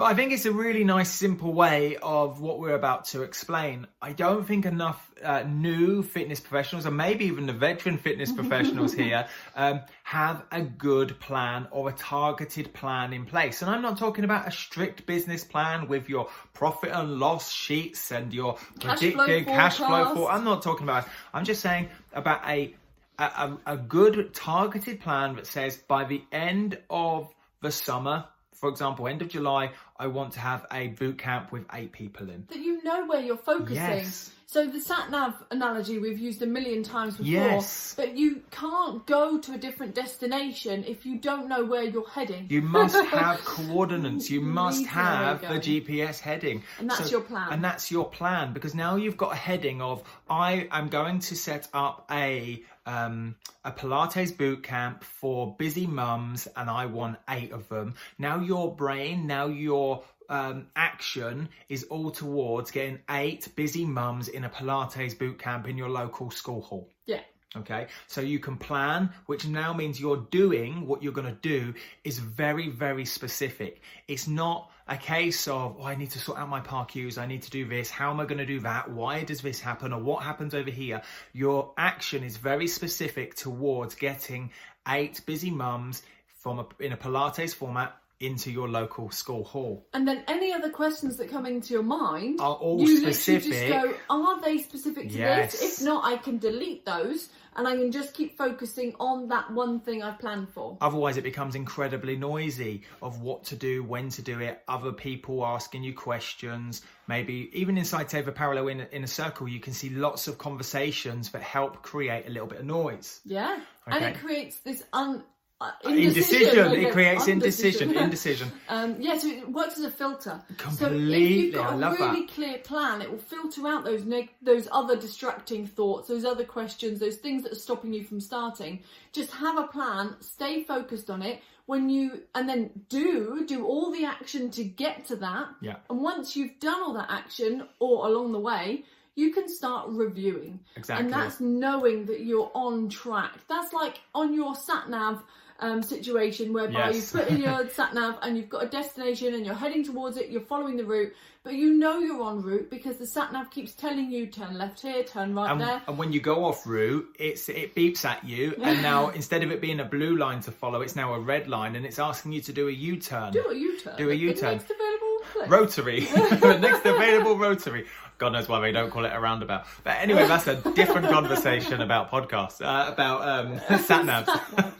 But 0.00 0.06
I 0.06 0.14
think 0.14 0.32
it's 0.32 0.46
a 0.46 0.52
really 0.52 0.82
nice, 0.82 1.10
simple 1.10 1.52
way 1.52 1.98
of 1.98 2.40
what 2.40 2.58
we're 2.58 2.74
about 2.74 3.04
to 3.08 3.20
explain. 3.20 3.86
I 4.00 4.14
don't 4.14 4.46
think 4.46 4.64
enough 4.64 5.10
uh, 5.22 5.42
new 5.42 6.02
fitness 6.02 6.40
professionals, 6.40 6.86
or 6.86 6.90
maybe 6.90 7.26
even 7.26 7.44
the 7.44 7.52
veteran 7.52 7.98
fitness 7.98 8.32
professionals 8.32 8.94
here, 9.04 9.28
um, 9.54 9.82
have 10.04 10.42
a 10.52 10.62
good 10.62 11.20
plan 11.20 11.68
or 11.70 11.90
a 11.90 11.92
targeted 11.92 12.72
plan 12.72 13.12
in 13.12 13.26
place. 13.26 13.60
And 13.60 13.70
I'm 13.70 13.82
not 13.82 13.98
talking 13.98 14.24
about 14.24 14.48
a 14.48 14.50
strict 14.50 15.04
business 15.04 15.44
plan 15.44 15.86
with 15.86 16.08
your 16.08 16.30
profit 16.54 16.92
and 16.94 17.18
loss 17.18 17.52
sheets 17.52 18.10
and 18.10 18.32
your 18.32 18.56
Cash 18.78 19.00
flow 19.00 19.44
cash 19.44 19.76
flow. 19.76 20.14
For, 20.14 20.32
I'm 20.32 20.44
not 20.44 20.62
talking 20.62 20.84
about. 20.84 21.06
I'm 21.34 21.44
just 21.44 21.60
saying 21.60 21.90
about 22.14 22.40
a 22.48 22.74
a, 23.18 23.24
a, 23.24 23.58
a 23.66 23.76
good 23.76 24.32
targeted 24.32 25.00
plan 25.00 25.36
that 25.36 25.46
says 25.46 25.76
by 25.76 26.04
the 26.04 26.22
end 26.32 26.78
of 26.88 27.28
the 27.60 27.70
summer, 27.70 28.24
for 28.54 28.68
example, 28.68 29.08
end 29.08 29.22
of 29.22 29.28
July, 29.28 29.72
I 29.98 30.06
want 30.08 30.32
to 30.34 30.40
have 30.40 30.66
a 30.72 30.88
boot 30.88 31.18
camp 31.18 31.50
with 31.52 31.64
eight 31.72 31.92
people 31.92 32.28
in. 32.30 32.44
that 32.48 32.58
you 32.58 32.82
know 32.82 33.06
where 33.06 33.20
you're 33.20 33.36
focusing. 33.36 33.76
Yes. 33.76 34.30
So 34.46 34.66
the 34.66 34.80
sat 34.80 35.12
nav 35.12 35.34
analogy 35.52 36.00
we've 36.00 36.18
used 36.18 36.42
a 36.42 36.46
million 36.46 36.82
times 36.82 37.16
before, 37.16 37.30
Yes. 37.30 37.94
but 37.96 38.16
you 38.16 38.42
can't 38.50 39.06
go 39.06 39.38
to 39.38 39.52
a 39.52 39.58
different 39.58 39.94
destination 39.94 40.82
if 40.88 41.06
you 41.06 41.18
don't 41.18 41.48
know 41.48 41.64
where 41.64 41.84
you're 41.84 42.08
heading. 42.08 42.48
You 42.50 42.60
must 42.60 42.96
have 43.10 43.38
coordinates. 43.44 44.28
You 44.28 44.40
must 44.40 44.80
need 44.80 44.88
to 44.88 44.94
know 44.96 45.02
where 45.02 45.12
have 45.14 45.40
the. 45.42 45.80
GPS 45.80 46.18
heading. 46.18 46.64
And 46.80 46.90
that's 46.90 47.12
your 47.12 47.20
plan. 47.20 47.52
And 47.52 47.62
that's 47.64 47.92
your 47.92 48.06
plan 48.08 48.52
because 48.52 48.74
now 48.74 48.96
you've 48.96 49.16
got 49.16 49.32
a 49.32 49.36
heading 49.36 49.80
of 49.80 50.02
I 50.28 50.66
am 50.72 50.88
going 50.88 51.20
to 51.20 51.36
set 51.36 51.68
up 51.72 52.06
a 52.10 52.62
um, 52.90 53.36
a 53.64 53.70
Pilates 53.70 54.36
boot 54.36 54.62
camp 54.62 55.04
for 55.04 55.54
busy 55.56 55.86
mums, 55.86 56.48
and 56.56 56.68
I 56.68 56.86
want 56.86 57.18
eight 57.28 57.52
of 57.52 57.68
them. 57.68 57.94
Now 58.18 58.40
your 58.40 58.74
brain, 58.74 59.26
now 59.26 59.46
your 59.46 60.02
um, 60.28 60.66
action 60.74 61.48
is 61.68 61.84
all 61.84 62.10
towards 62.10 62.70
getting 62.70 62.98
eight 63.08 63.48
busy 63.54 63.84
mums 63.84 64.28
in 64.28 64.44
a 64.44 64.50
Pilates 64.50 65.16
boot 65.16 65.38
camp 65.38 65.68
in 65.68 65.76
your 65.76 65.88
local 65.88 66.30
school 66.30 66.62
hall. 66.62 66.88
Yeah. 67.06 67.20
Okay, 67.56 67.88
so 68.06 68.20
you 68.20 68.38
can 68.38 68.56
plan, 68.56 69.10
which 69.26 69.44
now 69.44 69.72
means 69.72 70.00
you're 70.00 70.24
doing 70.30 70.86
what 70.86 71.02
you're 71.02 71.12
going 71.12 71.34
to 71.34 71.40
do 71.42 71.74
is 72.04 72.20
very, 72.20 72.68
very 72.68 73.04
specific. 73.04 73.82
It's 74.06 74.28
not 74.28 74.70
a 74.90 74.96
case 74.96 75.46
of, 75.46 75.76
oh, 75.78 75.84
I 75.84 75.94
need 75.94 76.10
to 76.10 76.18
sort 76.18 76.38
out 76.38 76.48
my 76.48 76.58
PAR-Qs, 76.58 77.16
I 77.16 77.24
need 77.24 77.42
to 77.42 77.50
do 77.50 77.64
this, 77.64 77.90
how 77.90 78.10
am 78.10 78.18
I 78.18 78.24
going 78.24 78.38
to 78.38 78.46
do 78.46 78.58
that, 78.60 78.90
why 78.90 79.22
does 79.22 79.40
this 79.40 79.60
happen, 79.60 79.92
or 79.92 80.00
what 80.00 80.24
happens 80.24 80.52
over 80.52 80.70
here. 80.70 81.00
Your 81.32 81.72
action 81.78 82.24
is 82.24 82.36
very 82.36 82.66
specific 82.66 83.36
towards 83.36 83.94
getting 83.94 84.50
eight 84.88 85.20
busy 85.24 85.52
mums 85.52 86.02
from 86.40 86.58
a, 86.58 86.66
in 86.80 86.92
a 86.92 86.96
Pilates 86.96 87.54
format 87.54 87.96
into 88.20 88.50
your 88.50 88.68
local 88.68 89.10
school 89.10 89.44
hall. 89.44 89.86
And 89.94 90.06
then 90.06 90.22
any 90.28 90.52
other 90.52 90.68
questions 90.70 91.16
that 91.16 91.30
come 91.30 91.46
into 91.46 91.72
your 91.72 91.82
mind 91.82 92.38
Are 92.40 92.54
all 92.54 92.80
you 92.80 93.00
specific. 93.00 93.50
just 93.52 93.68
go, 93.68 93.94
are 94.10 94.40
they 94.42 94.58
specific 94.58 95.08
to 95.08 95.14
Yes. 95.16 95.58
this? 95.58 95.78
If 95.80 95.84
not, 95.84 96.04
I 96.04 96.18
can 96.18 96.38
delete 96.38 96.84
those 96.84 97.30
and 97.56 97.66
I 97.66 97.74
can 97.76 97.90
just 97.90 98.12
keep 98.14 98.36
focusing 98.36 98.94
on 99.00 99.28
that 99.28 99.50
one 99.50 99.80
thing 99.80 100.02
I've 100.02 100.18
planned 100.18 100.50
for. 100.50 100.76
Otherwise, 100.80 101.16
it 101.16 101.24
becomes 101.24 101.54
incredibly 101.54 102.14
noisy 102.16 102.82
of 103.02 103.22
what 103.22 103.42
to 103.44 103.56
do, 103.56 103.82
when 103.82 104.10
to 104.10 104.22
do 104.22 104.38
it, 104.40 104.62
other 104.68 104.92
people 104.92 105.44
asking 105.44 105.82
you 105.82 105.94
questions. 105.94 106.82
Maybe 107.08 107.50
even 107.54 107.76
inside 107.78 108.08
Teva 108.08 108.34
Parallel 108.34 108.68
in, 108.68 108.80
in 108.92 109.02
a 109.02 109.08
circle, 109.08 109.48
you 109.48 109.60
can 109.60 109.72
see 109.72 109.88
lots 109.90 110.28
of 110.28 110.38
conversations 110.38 111.30
that 111.30 111.42
help 111.42 111.82
create 111.82 112.26
a 112.26 112.30
little 112.30 112.46
bit 112.46 112.60
of 112.60 112.66
noise. 112.66 113.20
Yeah. 113.24 113.58
And 113.86 114.04
it 114.04 114.18
creates 114.20 114.58
this 114.60 114.84
un. 114.92 115.24
Uh, 115.60 115.72
indecision. 115.84 116.72
It 116.72 116.90
creates 116.92 117.28
indecision, 117.28 117.94
indecision. 117.94 118.50
Um, 118.70 118.96
yeah, 119.00 119.18
so 119.18 119.28
it 119.28 119.50
works 119.50 119.78
as 119.78 119.84
a 119.84 119.90
filter. 119.90 120.40
Completely. 120.56 120.78
So 120.78 121.12
if 121.12 121.30
you've 121.30 121.54
got 121.54 121.72
I 121.72 121.74
a 121.74 121.76
love 121.76 121.98
that. 121.98 122.12
really 122.12 122.26
clear 122.26 122.58
plan, 122.58 123.02
it 123.02 123.10
will 123.10 123.18
filter 123.18 123.66
out 123.66 123.84
those 123.84 124.04
neg- 124.04 124.32
those 124.40 124.68
other 124.72 124.96
distracting 124.96 125.66
thoughts, 125.66 126.08
those 126.08 126.24
other 126.24 126.44
questions, 126.44 127.00
those 127.00 127.16
things 127.16 127.42
that 127.42 127.52
are 127.52 127.56
stopping 127.56 127.92
you 127.92 128.04
from 128.04 128.20
starting. 128.20 128.82
Just 129.12 129.32
have 129.32 129.58
a 129.58 129.64
plan, 129.66 130.16
stay 130.20 130.62
focused 130.62 131.10
on 131.10 131.20
it. 131.22 131.42
When 131.66 131.90
you 131.90 132.22
and 132.34 132.48
then 132.48 132.70
do 132.88 133.44
do 133.46 133.66
all 133.66 133.90
the 133.90 134.04
action 134.04 134.50
to 134.52 134.64
get 134.64 135.04
to 135.06 135.16
that. 135.16 135.48
Yeah. 135.60 135.76
And 135.90 136.00
once 136.00 136.36
you've 136.36 136.58
done 136.58 136.80
all 136.80 136.94
that 136.94 137.10
action 137.10 137.68
or 137.80 138.06
along 138.06 138.32
the 138.32 138.40
way, 138.40 138.84
you 139.14 139.32
can 139.32 139.48
start 139.48 139.88
reviewing. 139.90 140.60
Exactly. 140.76 141.04
And 141.04 141.12
that's 141.12 141.40
knowing 141.40 142.06
that 142.06 142.20
you're 142.20 142.50
on 142.54 142.88
track. 142.88 143.32
That's 143.48 143.72
like 143.72 144.00
on 144.14 144.32
your 144.32 144.54
sat 144.54 144.88
nav 144.88 145.22
um, 145.60 145.82
situation 145.82 146.52
whereby 146.52 146.90
Yes. 146.90 147.12
you 147.14 147.20
put 147.20 147.28
in 147.28 147.40
your 147.40 147.68
sat 147.74 147.94
nav 147.94 148.18
and 148.22 148.36
you've 148.36 148.48
got 148.48 148.64
a 148.64 148.68
destination 148.68 149.34
and 149.34 149.44
you're 149.46 149.54
heading 149.54 149.84
towards 149.84 150.16
it, 150.16 150.30
you're 150.30 150.40
following 150.40 150.76
the 150.76 150.84
route, 150.84 151.12
but 151.42 151.54
you 151.54 151.74
know 151.74 151.98
you're 151.98 152.22
on 152.22 152.42
route 152.42 152.68
because 152.70 152.96
the 152.98 153.06
sat 153.06 153.32
nav 153.32 153.50
keeps 153.50 153.72
telling 153.72 154.10
you 154.10 154.26
turn 154.26 154.56
left 154.58 154.80
here, 154.82 155.02
turn 155.04 155.34
right 155.34 155.50
And, 155.50 155.60
there. 155.60 155.82
and 155.86 155.96
when 155.98 156.12
you 156.12 156.20
go 156.20 156.44
off 156.44 156.66
route, 156.66 157.06
it's 157.18 157.48
it 157.48 157.74
beeps 157.74 158.04
at 158.04 158.24
you, 158.24 158.54
and 158.62 158.82
now 158.90 159.08
instead 159.10 159.42
of 159.42 159.50
it 159.50 159.60
being 159.60 159.80
a 159.80 159.84
blue 159.84 160.16
line 160.16 160.40
to 160.42 160.50
follow, 160.52 160.80
it's 160.82 160.96
now 160.96 161.14
a 161.14 161.20
red 161.20 161.48
line, 161.48 161.76
and 161.76 161.86
it's 161.86 161.98
asking 161.98 162.32
you 162.32 162.40
to 162.42 162.52
do 162.52 162.68
a 162.68 162.72
U-turn. 162.72 163.32
Do 163.32 163.44
a 163.50 163.54
U-turn. 163.54 163.96
Do 163.96 164.10
a 164.10 164.14
U-turn. 164.14 164.52
next 164.58 164.70
available 164.70 165.18
place. 165.32 165.48
Rotary. 165.48 166.00
the 166.00 166.58
next 166.60 166.84
available 166.86 167.36
rotary. 167.38 167.86
God 168.18 168.34
knows 168.34 168.48
why 168.50 168.60
they 168.60 168.70
don't 168.70 168.90
call 168.90 169.06
it 169.06 169.12
a 169.14 169.18
roundabout. 169.18 169.64
But 169.82 169.96
anyway, 169.96 170.26
that's 170.28 170.46
a 170.46 170.56
different 170.72 171.08
conversation 171.08 171.80
about 171.80 172.10
podcasts, 172.10 172.60
uh, 172.60 172.92
about 172.92 173.26
um, 173.26 173.58
sat 173.80 174.04
navs. 174.04 174.72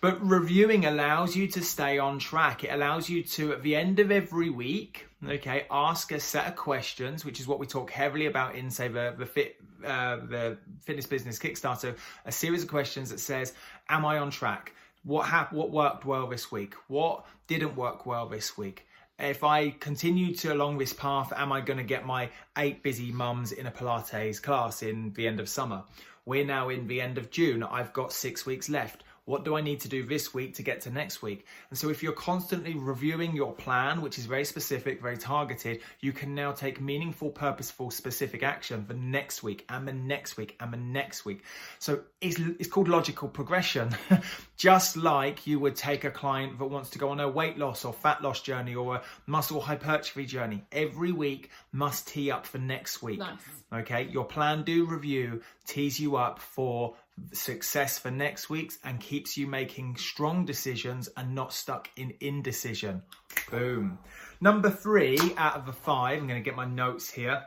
But 0.00 0.24
reviewing 0.24 0.84
allows 0.84 1.34
you 1.34 1.46
to 1.48 1.62
stay 1.62 1.98
on 1.98 2.18
track. 2.18 2.64
It 2.64 2.72
allows 2.72 3.08
you 3.08 3.22
to, 3.22 3.52
at 3.52 3.62
the 3.62 3.74
end 3.74 3.98
of 3.98 4.10
every 4.10 4.50
week, 4.50 5.06
okay, 5.26 5.66
ask 5.70 6.12
a 6.12 6.20
set 6.20 6.46
of 6.46 6.56
questions, 6.56 7.24
which 7.24 7.40
is 7.40 7.46
what 7.46 7.58
we 7.58 7.66
talk 7.66 7.90
heavily 7.90 8.26
about 8.26 8.54
in, 8.54 8.70
say, 8.70 8.88
the, 8.88 9.14
the 9.18 9.26
fit, 9.26 9.56
uh, 9.84 10.16
the 10.16 10.58
fitness 10.82 11.06
business 11.06 11.38
Kickstarter. 11.38 11.96
A 12.26 12.32
series 12.32 12.62
of 12.62 12.68
questions 12.68 13.10
that 13.10 13.20
says, 13.20 13.54
"Am 13.88 14.04
I 14.04 14.18
on 14.18 14.30
track? 14.30 14.74
What 15.02 15.26
hap- 15.26 15.52
What 15.52 15.70
worked 15.70 16.04
well 16.04 16.26
this 16.28 16.52
week? 16.52 16.74
What 16.88 17.24
didn't 17.46 17.74
work 17.74 18.06
well 18.06 18.28
this 18.28 18.56
week?" 18.56 18.86
If 19.18 19.44
I 19.44 19.70
continue 19.70 20.34
to 20.36 20.52
along 20.52 20.76
this 20.76 20.92
path, 20.92 21.32
am 21.34 21.50
I 21.50 21.62
going 21.62 21.78
to 21.78 21.84
get 21.84 22.04
my 22.04 22.28
eight 22.58 22.82
busy 22.82 23.10
mums 23.10 23.52
in 23.52 23.66
a 23.66 23.70
Pilates 23.70 24.42
class 24.42 24.82
in 24.82 25.14
the 25.14 25.26
end 25.26 25.40
of 25.40 25.48
summer? 25.48 25.84
We're 26.26 26.44
now 26.44 26.68
in 26.68 26.86
the 26.86 27.00
end 27.00 27.16
of 27.16 27.30
June. 27.30 27.62
I've 27.62 27.94
got 27.94 28.12
six 28.12 28.44
weeks 28.44 28.68
left. 28.68 29.04
What 29.26 29.44
do 29.44 29.56
I 29.56 29.60
need 29.60 29.80
to 29.80 29.88
do 29.88 30.06
this 30.06 30.32
week 30.32 30.54
to 30.54 30.62
get 30.62 30.82
to 30.82 30.90
next 30.90 31.20
week? 31.20 31.46
And 31.70 31.78
so, 31.78 31.90
if 31.90 32.00
you're 32.00 32.12
constantly 32.12 32.74
reviewing 32.74 33.34
your 33.34 33.52
plan, 33.52 34.00
which 34.00 34.18
is 34.18 34.24
very 34.24 34.44
specific, 34.44 35.02
very 35.02 35.18
targeted, 35.18 35.80
you 36.00 36.12
can 36.12 36.34
now 36.34 36.52
take 36.52 36.80
meaningful, 36.80 37.30
purposeful, 37.30 37.90
specific 37.90 38.44
action 38.44 38.84
for 38.84 38.94
next 38.94 39.42
week 39.42 39.64
and 39.68 39.86
the 39.86 39.92
next 39.92 40.36
week 40.36 40.56
and 40.60 40.72
the 40.72 40.78
next 40.78 41.24
week. 41.24 41.42
So, 41.80 42.02
it's, 42.20 42.38
it's 42.38 42.68
called 42.68 42.86
logical 42.86 43.28
progression. 43.28 43.90
Just 44.56 44.96
like 44.96 45.44
you 45.44 45.58
would 45.58 45.74
take 45.74 46.04
a 46.04 46.10
client 46.10 46.58
that 46.60 46.66
wants 46.66 46.90
to 46.90 46.98
go 46.98 47.08
on 47.08 47.18
a 47.18 47.28
weight 47.28 47.58
loss 47.58 47.84
or 47.84 47.92
fat 47.92 48.22
loss 48.22 48.40
journey 48.40 48.76
or 48.76 48.94
a 48.94 49.02
muscle 49.26 49.60
hypertrophy 49.60 50.24
journey. 50.24 50.64
Every 50.70 51.10
week 51.10 51.50
must 51.72 52.06
tee 52.06 52.30
up 52.30 52.46
for 52.46 52.58
next 52.58 53.02
week. 53.02 53.18
Nice. 53.18 53.38
Okay, 53.72 54.04
your 54.04 54.24
plan, 54.24 54.62
do, 54.62 54.86
review 54.86 55.42
tees 55.66 55.98
you 55.98 56.16
up 56.16 56.38
for 56.38 56.94
success 57.32 57.98
for 57.98 58.10
next 58.10 58.50
week's 58.50 58.78
and 58.84 59.00
keeps 59.00 59.36
you 59.36 59.46
making 59.46 59.96
strong 59.96 60.44
decisions 60.44 61.08
and 61.16 61.34
not 61.34 61.52
stuck 61.52 61.88
in 61.96 62.14
indecision. 62.20 63.02
Boom. 63.50 63.98
Number 64.40 64.70
three 64.70 65.18
out 65.36 65.56
of 65.56 65.66
the 65.66 65.72
five, 65.72 66.18
I'm 66.18 66.28
going 66.28 66.42
to 66.42 66.44
get 66.44 66.56
my 66.56 66.66
notes 66.66 67.10
here. 67.10 67.42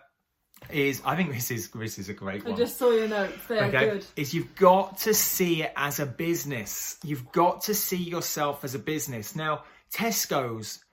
Is 0.69 1.01
I 1.05 1.15
think 1.15 1.31
this 1.31 1.51
is 1.51 1.69
this 1.69 1.97
is 1.97 2.09
a 2.09 2.13
great 2.13 2.45
I 2.45 2.49
one. 2.49 2.53
I 2.55 2.57
just 2.57 2.77
saw 2.77 2.91
your 2.91 3.07
notes. 3.07 3.33
They're 3.47 3.63
Okay, 3.65 3.89
good. 3.91 4.05
is 4.17 4.33
you've 4.33 4.55
got 4.55 4.97
to 4.99 5.13
see 5.13 5.63
it 5.63 5.71
as 5.77 5.99
a 6.01 6.05
business. 6.05 6.97
You've 7.01 7.31
got 7.31 7.61
to 7.61 7.73
see 7.73 7.95
yourself 7.95 8.65
as 8.65 8.75
a 8.75 8.79
business. 8.79 9.38
Now, 9.38 9.63
Tesco's, 9.93 10.83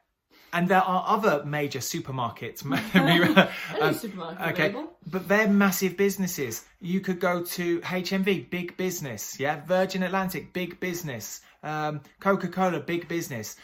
and 0.57 0.69
there 0.69 0.81
are 0.81 1.05
other 1.07 1.45
major 1.45 1.81
supermarkets. 1.81 2.65
Um, 3.81 3.95
supermarket 3.95 4.49
Okay, 4.49 4.75
but 5.07 5.29
they're 5.29 5.49
massive 5.49 5.97
businesses. 5.99 6.65
You 6.81 7.01
could 7.01 7.21
go 7.21 7.45
to 7.45 7.81
HMV, 7.81 8.49
big 8.49 8.77
business. 8.79 9.39
Yeah, 9.39 9.63
Virgin 9.67 10.03
Atlantic, 10.03 10.55
big 10.55 10.81
business. 10.81 11.43
Um, 11.63 12.01
Coca 12.21 12.49
Cola, 12.49 12.81
big 12.81 13.07
business. 13.07 13.57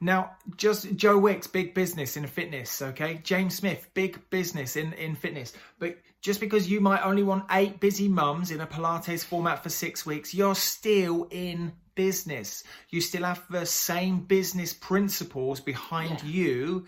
Now, 0.00 0.30
just 0.56 0.96
Joe 0.96 1.18
Wicks, 1.18 1.46
big 1.46 1.74
business 1.74 2.16
in 2.16 2.26
fitness. 2.26 2.80
Okay, 2.80 3.20
James 3.22 3.56
Smith, 3.56 3.88
big 3.92 4.18
business 4.30 4.76
in 4.76 4.94
in 4.94 5.14
fitness. 5.14 5.52
But 5.78 5.98
just 6.22 6.40
because 6.40 6.70
you 6.70 6.80
might 6.80 7.04
only 7.04 7.22
want 7.22 7.44
eight 7.50 7.80
busy 7.80 8.08
mums 8.08 8.50
in 8.50 8.62
a 8.62 8.66
Pilates 8.66 9.24
format 9.24 9.62
for 9.62 9.68
six 9.68 10.06
weeks, 10.06 10.32
you're 10.32 10.54
still 10.54 11.28
in 11.30 11.72
business. 12.04 12.64
You 12.88 13.00
still 13.00 13.24
have 13.24 13.42
the 13.50 13.66
same 13.66 14.16
business 14.36 14.72
principles 14.72 15.58
behind 15.60 16.16
Yeah. 16.22 16.36
you, 16.38 16.86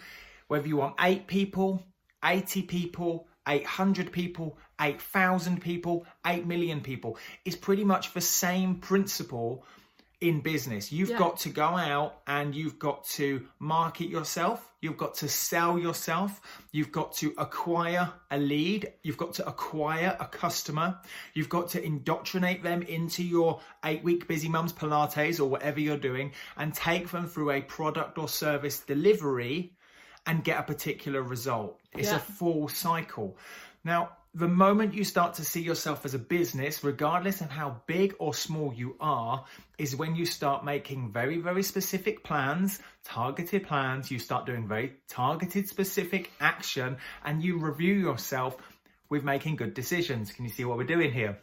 whether 0.48 0.66
you 0.70 0.76
want 0.78 0.94
eight 1.00 1.26
people, 1.26 1.70
80 2.24 2.62
people, 2.62 3.12
800 3.46 4.10
people, 4.12 4.48
8,000 4.80 5.60
people, 5.60 6.06
8 6.24 6.46
million 6.46 6.80
people. 6.80 7.18
It's 7.44 7.56
pretty 7.56 7.84
much 7.84 8.04
the 8.14 8.20
same 8.44 8.76
principle 8.90 9.64
in 10.22 10.40
business. 10.40 10.92
You've 10.92 11.10
Yeah. 11.10 11.18
got 11.18 11.38
to 11.40 11.48
go 11.48 11.64
out 11.64 12.20
and 12.26 12.54
you've 12.54 12.78
got 12.78 13.04
to 13.18 13.46
market 13.58 14.08
yourself. 14.08 14.72
You've 14.80 14.96
got 14.96 15.14
to 15.16 15.28
sell 15.28 15.78
yourself. 15.78 16.40
You've 16.70 16.92
got 16.92 17.12
to 17.16 17.34
acquire 17.38 18.12
a 18.30 18.38
lead. 18.38 18.92
You've 19.02 19.16
got 19.16 19.34
to 19.34 19.46
acquire 19.46 20.16
a 20.18 20.26
customer. 20.26 20.98
You've 21.34 21.48
got 21.48 21.70
to 21.70 21.84
indoctrinate 21.84 22.62
them 22.62 22.82
into 22.82 23.22
your 23.22 23.60
eight 23.84 24.02
week 24.04 24.26
busy 24.28 24.48
mums 24.48 24.72
Pilates 24.72 25.40
or 25.40 25.46
whatever 25.46 25.80
you're 25.80 25.96
doing 25.98 26.32
and 26.56 26.72
take 26.72 27.10
them 27.10 27.26
through 27.28 27.50
a 27.50 27.60
product 27.60 28.16
or 28.18 28.28
service 28.28 28.78
delivery 28.80 29.72
and 30.26 30.44
get 30.44 30.58
a 30.58 30.62
particular 30.62 31.20
result. 31.22 31.80
It's 31.92 32.08
Yeah. 32.10 32.16
a 32.16 32.20
full 32.20 32.68
cycle. 32.68 33.36
Now, 33.84 34.10
the 34.34 34.48
moment 34.48 34.94
you 34.94 35.04
start 35.04 35.34
to 35.34 35.44
see 35.44 35.60
yourself 35.60 36.06
as 36.06 36.14
a 36.14 36.18
business, 36.18 36.82
regardless 36.82 37.42
of 37.42 37.50
how 37.50 37.82
big 37.86 38.14
or 38.18 38.32
small 38.32 38.72
you 38.72 38.96
are, 38.98 39.44
is 39.76 39.94
when 39.94 40.16
you 40.16 40.24
start 40.24 40.64
making 40.64 41.12
very, 41.12 41.36
very 41.36 41.62
specific 41.62 42.24
plans, 42.24 42.80
targeted 43.04 43.66
plans. 43.66 44.10
You 44.10 44.18
start 44.18 44.46
doing 44.46 44.66
very 44.66 44.94
targeted, 45.08 45.68
specific 45.68 46.30
action, 46.40 46.96
and 47.24 47.42
you 47.42 47.58
review 47.58 47.92
yourself 47.94 48.56
with 49.10 49.22
making 49.22 49.56
good 49.56 49.74
decisions. 49.74 50.32
Can 50.32 50.46
you 50.46 50.50
see 50.50 50.64
what 50.64 50.78
we're 50.78 50.84
doing 50.84 51.12
here? 51.12 51.38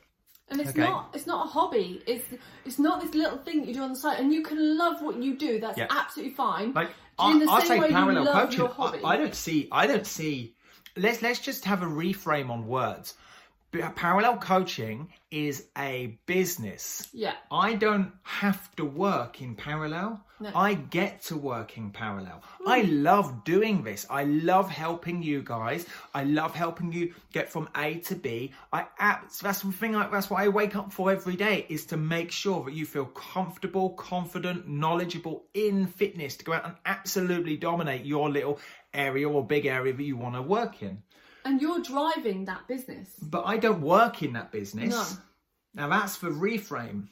And 0.49 0.59
it's 0.59 0.71
Okay. 0.71 0.79
not 0.79 1.11
it's 1.13 1.27
not 1.27 1.45
a 1.45 1.49
hobby. 1.49 2.01
It's 2.07 2.25
it's 2.65 2.79
not 2.79 3.01
this 3.01 3.13
little 3.13 3.37
thing 3.37 3.59
that 3.59 3.67
you 3.67 3.75
do 3.75 3.83
on 3.83 3.89
the 3.89 3.99
side. 3.99 4.19
And 4.19 4.33
you 4.33 4.41
can 4.41 4.79
love 4.79 4.99
what 5.03 5.21
you 5.21 5.37
do. 5.37 5.59
That's 5.59 5.77
Yeah. 5.77 5.85
absolutely 5.91 6.33
fine. 6.33 6.73
Like 6.73 6.89
in 7.19 7.37
the 7.37 7.45
I, 7.47 7.57
I 7.57 7.63
say 7.65 7.79
parallel 7.91 8.25
coaching. 8.33 8.67
I, 8.79 9.13
I 9.13 9.17
don't 9.17 9.35
see. 9.35 9.67
I 9.71 9.85
don't 9.85 10.07
see. 10.07 10.55
Let's 10.99 11.21
let's 11.21 11.39
just 11.39 11.63
have 11.63 11.81
a 11.81 11.85
reframe 11.85 12.49
on 12.49 12.67
words. 12.67 13.13
Parallel 13.71 14.37
coaching 14.37 15.09
is 15.29 15.65
a 15.77 16.17
business. 16.25 17.07
yeah. 17.13 17.33
I 17.51 17.75
don't 17.75 18.11
have 18.23 18.75
to 18.77 18.85
work 18.85 19.41
in 19.41 19.55
parallel. 19.55 20.23
No. 20.39 20.51
I 20.55 20.73
get 20.73 21.23
to 21.23 21.35
work 21.35 21.77
in 21.77 21.91
parallel. 21.91 22.41
I 22.65 22.81
hmm. 22.81 23.03
love 23.03 23.43
doing 23.43 23.83
this. 23.83 24.07
I 24.09 24.23
love 24.23 24.69
helping 24.71 25.21
you 25.21 25.43
guys. 25.43 25.85
I 26.13 26.23
love 26.23 26.55
helping 26.55 26.93
you 26.93 27.13
get 27.33 27.51
from 27.51 27.69
A 27.75 27.95
to 28.05 28.15
B. 28.15 28.53
I 28.71 28.87
that's 29.41 29.61
the 29.61 29.71
thing. 29.71 29.95
I, 29.95 30.07
that's 30.07 30.29
what 30.29 30.41
I 30.41 30.47
wake 30.47 30.75
up 30.75 30.93
for 30.93 31.11
every 31.11 31.35
day 31.35 31.65
is 31.69 31.85
to 31.87 31.97
make 31.97 32.31
sure 32.31 32.63
that 32.63 32.73
you 32.73 32.85
feel 32.85 33.05
comfortable, 33.05 33.91
confident, 33.91 34.67
knowledgeable 34.67 35.43
in 35.53 35.87
fitness 35.87 36.37
to 36.37 36.45
go 36.45 36.53
out 36.53 36.65
and 36.65 36.75
absolutely 36.85 37.57
dominate 37.57 38.05
your 38.05 38.29
little 38.29 38.59
area 38.93 39.29
or 39.29 39.45
big 39.45 39.65
area 39.65 39.93
that 39.93 40.03
you 40.03 40.15
want 40.15 40.35
to 40.35 40.41
work 40.41 40.81
in. 40.81 41.03
And 41.45 41.61
you're 41.61 41.81
driving 41.81 42.45
that 42.45 42.67
business. 42.67 43.09
But 43.21 43.43
I 43.45 43.57
don't 43.57 43.81
work 43.81 44.23
in 44.23 44.33
that 44.33 44.51
business. 44.51 44.89
No. 44.89 45.05
Now 45.73 45.87
that's 45.89 46.17
the 46.17 46.29
reframe. 46.29 47.07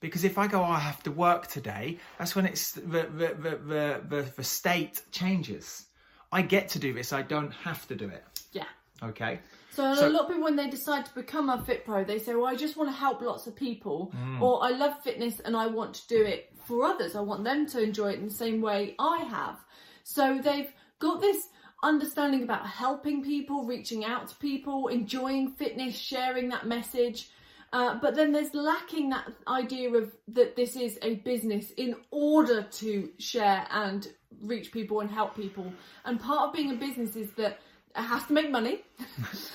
Because 0.00 0.24
if 0.24 0.38
I 0.38 0.46
go, 0.46 0.60
oh, 0.60 0.64
I 0.64 0.78
have 0.78 1.02
to 1.04 1.10
work 1.10 1.48
today, 1.48 1.98
that's 2.18 2.36
when 2.36 2.46
it's 2.46 2.72
the 2.72 2.80
the, 2.80 3.34
the, 3.68 4.00
the, 4.08 4.32
the, 4.36 4.44
state 4.44 5.02
changes. 5.10 5.86
I 6.30 6.42
get 6.42 6.68
to 6.70 6.78
do 6.78 6.92
this, 6.92 7.12
I 7.12 7.22
don't 7.22 7.52
have 7.52 7.86
to 7.88 7.96
do 7.96 8.08
it. 8.08 8.24
Yeah. 8.52 8.64
Okay? 9.02 9.40
So, 9.72 9.94
So- 9.94 10.08
a 10.08 10.10
lot 10.10 10.22
of 10.22 10.28
people, 10.28 10.44
when 10.44 10.56
they 10.56 10.68
decide 10.70 11.06
to 11.06 11.14
become 11.14 11.48
a 11.48 11.62
fit 11.64 11.84
pro, 11.84 12.04
they 12.04 12.18
say, 12.20 12.34
"Well, 12.34 12.46
I 12.46 12.54
just 12.54 12.76
want 12.76 12.90
to 12.90 12.96
help 12.96 13.20
lots 13.22 13.46
of 13.46 13.56
people, 13.56 14.12
Mm. 14.16 14.40
or 14.40 14.62
I 14.62 14.70
love 14.70 15.02
fitness 15.02 15.40
and 15.40 15.56
I 15.56 15.66
want 15.66 15.94
to 15.94 16.08
do 16.08 16.22
it 16.22 16.52
for 16.66 16.84
others. 16.84 17.16
I 17.16 17.20
want 17.20 17.42
them 17.44 17.66
to 17.66 17.82
enjoy 17.82 18.10
it 18.12 18.18
in 18.20 18.26
the 18.26 18.34
same 18.34 18.60
way 18.60 18.94
I 18.98 19.18
have." 19.18 19.58
So 20.04 20.38
they've 20.38 20.72
got 21.00 21.20
this 21.20 21.48
understanding 21.82 22.42
about 22.42 22.66
helping 22.66 23.22
people, 23.22 23.64
reaching 23.64 24.04
out 24.04 24.28
to 24.28 24.34
people, 24.36 24.88
enjoying 24.88 25.52
fitness, 25.52 25.94
sharing 25.96 26.48
that 26.48 26.66
message. 26.66 27.28
Uh, 27.72 27.98
but 28.00 28.14
then 28.14 28.32
there's 28.32 28.54
lacking 28.54 29.10
that 29.10 29.28
idea 29.46 29.90
of 29.90 30.10
that 30.28 30.56
this 30.56 30.74
is 30.74 30.98
a 31.02 31.16
business 31.16 31.70
in 31.72 31.94
order 32.10 32.62
to 32.62 33.10
share 33.18 33.66
and 33.70 34.08
reach 34.40 34.72
people 34.72 35.00
and 35.00 35.10
help 35.10 35.36
people. 35.36 35.70
And 36.04 36.18
part 36.20 36.48
of 36.48 36.54
being 36.54 36.70
a 36.70 36.76
business 36.76 37.14
is 37.14 37.30
that 37.32 37.60
it 37.96 38.02
has 38.02 38.24
to 38.26 38.32
make 38.32 38.50
money. 38.50 38.80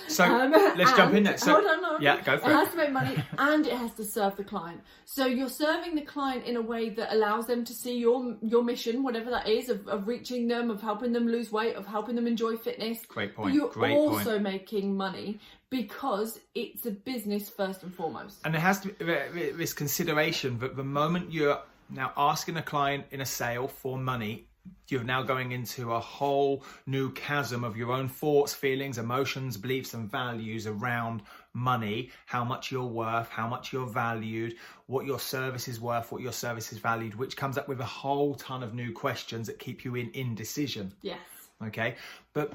So 0.09 0.25
Um, 0.25 0.51
let's 0.51 0.91
jump 0.95 1.11
in 1.11 1.17
and- 1.17 1.25
there. 1.25 1.37
So, 1.39 1.53
hold 1.53 1.65
on, 1.65 1.83
hold 1.83 1.95
on. 1.95 2.01
Yeah, 2.01 2.21
go 2.21 2.37
for 2.37 2.47
it 2.47 2.51
it. 2.53 2.55
has 2.55 2.69
to 2.71 2.77
make 2.77 2.91
money 2.91 3.15
and 3.39 3.65
it 3.65 3.73
has 3.73 3.91
to 3.93 4.03
serve 4.03 4.35
the 4.35 4.43
client. 4.43 4.81
So 5.05 5.25
you're 5.25 5.49
serving 5.49 5.95
the 5.95 6.03
client 6.03 6.45
in 6.45 6.55
a 6.55 6.61
way 6.61 6.89
that 6.89 7.11
allows 7.13 7.47
them 7.47 7.65
to 7.65 7.73
see 7.73 7.97
your 7.97 8.35
your 8.43 8.63
mission, 8.63 9.01
whatever 9.01 9.31
that 9.31 9.47
is, 9.47 9.69
of, 9.69 9.87
of 9.87 10.07
reaching 10.07 10.47
them, 10.47 10.69
of 10.69 10.81
helping 10.81 11.13
them 11.13 11.25
lose 11.27 11.51
weight, 11.51 11.75
of 11.75 11.87
helping 11.87 12.15
them 12.15 12.27
enjoy 12.27 12.57
fitness. 12.57 12.99
Great 13.07 13.35
But 13.35 13.43
point, 13.43 13.55
you're 13.55 13.69
great 13.69 13.95
also 13.95 14.31
point. 14.33 14.43
making 14.43 14.95
money 14.95 15.39
because 15.71 16.39
it's 16.53 16.85
a 16.85 16.91
business 16.91 17.49
first 17.49 17.81
and 17.81 17.93
foremost. 17.95 18.37
And 18.45 18.53
there 18.53 18.61
has 18.61 18.81
to 18.81 18.89
be 18.89 19.05
th- 19.05 19.55
this 19.55 19.73
consideration 19.73 20.59
that 20.59 20.75
the 20.75 20.83
moment 20.83 21.31
you're 21.31 21.59
now 21.89 22.11
asking 22.15 22.57
a 22.57 22.61
client 22.61 23.05
in 23.09 23.21
a 23.21 23.25
sale 23.25 23.67
for 23.67 23.97
money, 23.97 24.45
you're 24.87 25.03
now 25.03 25.23
going 25.23 25.51
into 25.51 25.93
a 25.93 25.99
whole 25.99 26.63
new 26.85 27.11
chasm 27.11 27.63
of 27.63 27.75
your 27.75 27.91
own 27.91 28.07
thoughts, 28.07 28.53
feelings, 28.53 28.97
emotions, 28.97 29.57
beliefs, 29.57 29.93
and 29.93 30.09
values 30.09 30.67
around 30.67 31.21
money, 31.53 32.11
how 32.25 32.43
much 32.43 32.71
you're 32.71 32.83
worth, 32.83 33.29
how 33.29 33.47
much 33.47 33.73
you're 33.73 33.87
valued, 33.87 34.55
what 34.87 35.05
your 35.05 35.19
service 35.19 35.67
is 35.67 35.79
worth, 35.81 36.11
what 36.11 36.21
your 36.21 36.31
service 36.31 36.71
is 36.71 36.77
valued, 36.77 37.15
which 37.15 37.35
comes 37.35 37.57
up 37.57 37.67
with 37.67 37.79
a 37.79 37.85
whole 37.85 38.35
ton 38.35 38.63
of 38.63 38.73
new 38.73 38.91
questions 38.91 39.47
that 39.47 39.59
keep 39.59 39.83
you 39.83 39.95
in 39.95 40.11
indecision 40.13 40.93
Yes. 41.01 41.19
okay 41.63 41.95
but 42.33 42.53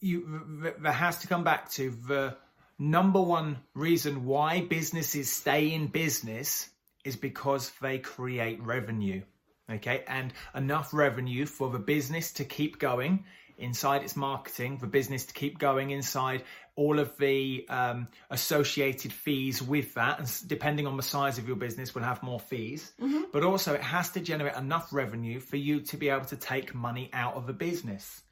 you 0.00 0.74
there 0.78 0.92
has 0.92 1.18
to 1.20 1.28
come 1.28 1.44
back 1.44 1.70
to 1.72 1.90
the 1.90 2.36
number 2.78 3.20
one 3.20 3.58
reason 3.74 4.24
why 4.24 4.60
businesses 4.60 5.30
stay 5.32 5.72
in 5.72 5.88
business 5.88 6.68
is 7.04 7.16
because 7.16 7.72
they 7.80 7.98
create 7.98 8.62
revenue. 8.62 9.22
Okay, 9.70 10.02
and 10.06 10.32
enough 10.54 10.94
revenue 10.94 11.44
for 11.44 11.68
the 11.68 11.78
business 11.78 12.32
to 12.32 12.44
keep 12.44 12.78
going 12.78 13.24
inside 13.58 14.02
its 14.02 14.16
marketing, 14.16 14.78
the 14.78 14.86
business 14.86 15.26
to 15.26 15.34
keep 15.34 15.58
going 15.58 15.90
inside 15.90 16.44
all 16.76 16.98
of 16.98 17.14
the 17.18 17.66
um, 17.68 18.06
associated 18.30 19.12
fees 19.12 19.60
with 19.60 19.94
that. 19.94 20.20
And 20.20 20.48
depending 20.48 20.86
on 20.86 20.96
the 20.96 21.02
size 21.02 21.38
of 21.38 21.46
your 21.46 21.56
business, 21.56 21.94
will 21.94 22.02
have 22.02 22.22
more 22.22 22.40
fees. 22.40 22.92
Mm-hmm. 23.00 23.24
But 23.32 23.42
also, 23.42 23.74
it 23.74 23.82
has 23.82 24.10
to 24.10 24.20
generate 24.20 24.56
enough 24.56 24.92
revenue 24.92 25.40
for 25.40 25.56
you 25.56 25.80
to 25.80 25.96
be 25.96 26.08
able 26.08 26.26
to 26.26 26.36
take 26.36 26.74
money 26.74 27.10
out 27.12 27.34
of 27.34 27.46
the 27.46 27.52
business. 27.52 28.22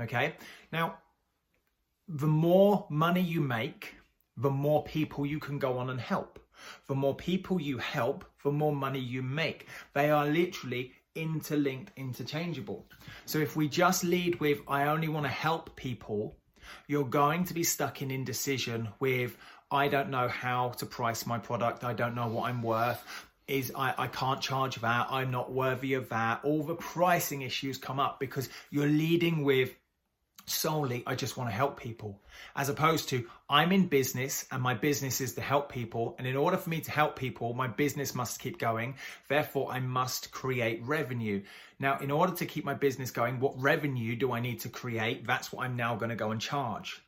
Okay, 0.00 0.34
now 0.72 0.98
the 2.08 2.26
more 2.26 2.86
money 2.88 3.20
you 3.20 3.40
make, 3.40 3.94
the 4.36 4.50
more 4.50 4.84
people 4.84 5.26
you 5.26 5.40
can 5.40 5.58
go 5.58 5.78
on 5.78 5.90
and 5.90 6.00
help. 6.00 6.38
The 6.86 6.94
more 6.94 7.14
people 7.14 7.60
you 7.60 7.78
help, 7.78 8.24
the 8.44 8.52
more 8.52 8.74
money 8.74 9.00
you 9.00 9.22
make. 9.22 9.68
They 9.94 10.10
are 10.10 10.26
literally 10.26 10.92
interlinked, 11.14 11.92
interchangeable. 11.96 12.86
So 13.26 13.38
if 13.38 13.56
we 13.56 13.68
just 13.68 14.04
lead 14.04 14.40
with, 14.40 14.60
I 14.68 14.84
only 14.84 15.08
want 15.08 15.26
to 15.26 15.30
help 15.30 15.74
people, 15.76 16.36
you're 16.86 17.04
going 17.04 17.44
to 17.44 17.54
be 17.54 17.64
stuck 17.64 18.02
in 18.02 18.10
indecision 18.10 18.88
with, 19.00 19.36
I 19.70 19.88
don't 19.88 20.10
know 20.10 20.28
how 20.28 20.70
to 20.70 20.86
price 20.86 21.26
my 21.26 21.38
product, 21.38 21.84
I 21.84 21.92
don't 21.92 22.14
know 22.14 22.28
what 22.28 22.48
I'm 22.48 22.62
worth. 22.62 23.02
Is 23.48 23.72
I, 23.74 23.94
I 23.96 24.06
can't 24.08 24.42
charge 24.42 24.76
that, 24.76 25.06
I'm 25.10 25.30
not 25.30 25.50
worthy 25.50 25.94
of 25.94 26.10
that. 26.10 26.44
All 26.44 26.62
the 26.62 26.74
pricing 26.74 27.42
issues 27.42 27.78
come 27.78 27.98
up 27.98 28.20
because 28.20 28.50
you're 28.70 28.86
leading 28.86 29.42
with 29.42 29.74
solely 30.50 31.02
I 31.06 31.14
just 31.14 31.36
want 31.36 31.50
to 31.50 31.54
help 31.54 31.78
people, 31.78 32.20
as 32.56 32.68
opposed 32.68 33.08
to 33.10 33.26
I'm 33.48 33.72
in 33.72 33.86
business 33.86 34.46
and 34.50 34.62
my 34.62 34.74
business 34.74 35.20
is 35.20 35.34
to 35.34 35.40
help 35.40 35.70
people. 35.70 36.14
And 36.18 36.26
in 36.26 36.36
order 36.36 36.56
for 36.56 36.70
me 36.70 36.80
to 36.80 36.90
help 36.90 37.16
people, 37.16 37.54
my 37.54 37.68
business 37.68 38.14
must 38.14 38.40
keep 38.40 38.58
going. 38.58 38.96
Therefore, 39.28 39.70
I 39.70 39.80
must 39.80 40.30
create 40.32 40.82
revenue. 40.84 41.42
Now, 41.78 41.98
in 41.98 42.10
order 42.10 42.34
to 42.34 42.46
keep 42.46 42.64
my 42.64 42.74
business 42.74 43.10
going, 43.10 43.40
what 43.40 43.60
revenue 43.60 44.16
do 44.16 44.32
I 44.32 44.40
need 44.40 44.60
to 44.60 44.68
create? 44.68 45.26
That's 45.26 45.52
what 45.52 45.64
I'm 45.64 45.76
now 45.76 45.96
going 45.96 46.10
to 46.10 46.16
go 46.16 46.30
and 46.30 46.40
charge. 46.40 47.00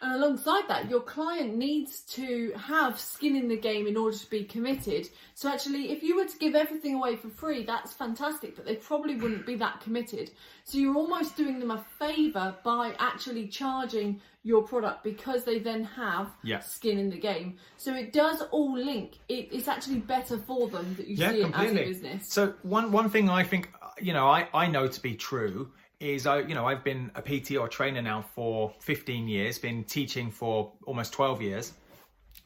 And 0.00 0.12
alongside 0.12 0.68
that, 0.68 0.88
your 0.88 1.00
client 1.00 1.56
needs 1.56 2.02
to 2.12 2.52
have 2.56 3.00
skin 3.00 3.34
in 3.34 3.48
the 3.48 3.56
game 3.56 3.86
in 3.86 3.96
order 3.96 4.16
to 4.16 4.30
be 4.30 4.44
committed. 4.44 5.08
So 5.34 5.48
actually, 5.48 5.90
if 5.90 6.04
you 6.04 6.16
were 6.16 6.24
to 6.24 6.38
give 6.38 6.54
everything 6.54 6.94
away 6.94 7.16
for 7.16 7.28
free, 7.28 7.64
that's 7.64 7.92
fantastic, 7.92 8.54
but 8.54 8.64
they 8.64 8.76
probably 8.76 9.16
wouldn't 9.16 9.44
be 9.44 9.56
that 9.56 9.80
committed. 9.80 10.30
So 10.62 10.78
you're 10.78 10.94
almost 10.94 11.36
doing 11.36 11.58
them 11.58 11.72
a 11.72 11.84
favour 11.98 12.54
by 12.62 12.94
actually 13.00 13.48
charging 13.48 14.20
your 14.44 14.62
product 14.62 15.02
because 15.02 15.44
they 15.44 15.58
then 15.58 15.82
have 15.84 16.30
yeah. 16.44 16.60
skin 16.60 16.98
in 16.98 17.10
the 17.10 17.18
game. 17.18 17.56
So 17.76 17.94
it 17.94 18.12
does 18.12 18.40
all 18.52 18.78
link. 18.78 19.18
It, 19.28 19.48
it's 19.50 19.66
actually 19.66 19.98
better 19.98 20.38
for 20.38 20.68
them 20.68 20.94
that 20.96 21.08
you 21.08 21.16
yeah, 21.16 21.32
see 21.32 21.42
completely. 21.42 21.80
it 21.80 21.80
as 21.80 21.86
a 21.86 21.92
business. 21.92 22.32
So 22.32 22.54
one 22.62 22.92
one 22.92 23.10
thing 23.10 23.28
I 23.28 23.42
think 23.42 23.70
you 24.00 24.12
know 24.12 24.28
I, 24.28 24.48
I 24.54 24.68
know 24.68 24.86
to 24.86 25.02
be 25.02 25.14
true 25.16 25.72
is 26.00 26.26
I, 26.26 26.40
you 26.40 26.54
know, 26.54 26.66
I've 26.66 26.84
been 26.84 27.10
a 27.14 27.22
PT 27.22 27.56
or 27.56 27.68
trainer 27.68 28.02
now 28.02 28.22
for 28.22 28.72
15 28.80 29.28
years, 29.28 29.58
been 29.58 29.84
teaching 29.84 30.30
for 30.30 30.72
almost 30.86 31.12
12 31.12 31.42
years. 31.42 31.72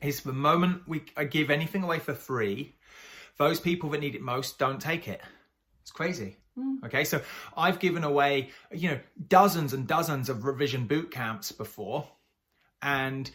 Is 0.00 0.23
the 0.23 0.32
moment 0.32 0.82
we 0.88 1.04
I 1.16 1.25
give 1.25 1.50
anything 1.50 1.82
away 1.82 1.99
for 1.99 2.14
free, 2.14 2.75
those 3.38 3.61
people 3.61 3.90
that 3.90 4.00
need 4.00 4.14
it 4.14 4.23
most 4.23 4.59
don't 4.59 4.80
take 4.80 5.06
it. 5.06 5.21
It's 5.82 5.92
crazy. 5.92 6.38
Mm. 6.59 6.85
Okay, 6.85 7.04
so 7.04 7.21
I've 7.56 7.78
given 7.78 8.04
away, 8.04 8.50
you 8.73 8.90
know, 8.90 9.00
dozens 9.28 9.73
and 9.73 9.87
dozens 9.87 10.28
of 10.28 10.44
revision 10.44 10.87
boot 10.87 11.11
camps 11.11 11.52
before, 11.52 12.06
and 12.82 13.30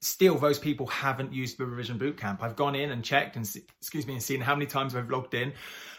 still 0.00 0.36
those 0.36 0.58
people 0.58 0.86
haven't 0.86 1.32
used 1.32 1.58
the 1.58 1.64
revision 1.64 1.96
boot 1.98 2.16
camp. 2.18 2.42
I've 2.42 2.56
gone 2.56 2.74
in 2.74 2.90
and 2.90 3.02
checked 3.04 3.36
and 3.36 3.48
excuse 3.80 4.06
me 4.06 4.14
and 4.14 4.22
seen 4.22 4.40
how 4.40 4.54
many 4.54 4.66
times 4.66 4.92
they've 4.92 5.10
logged 5.10 5.34
in, 5.34 5.52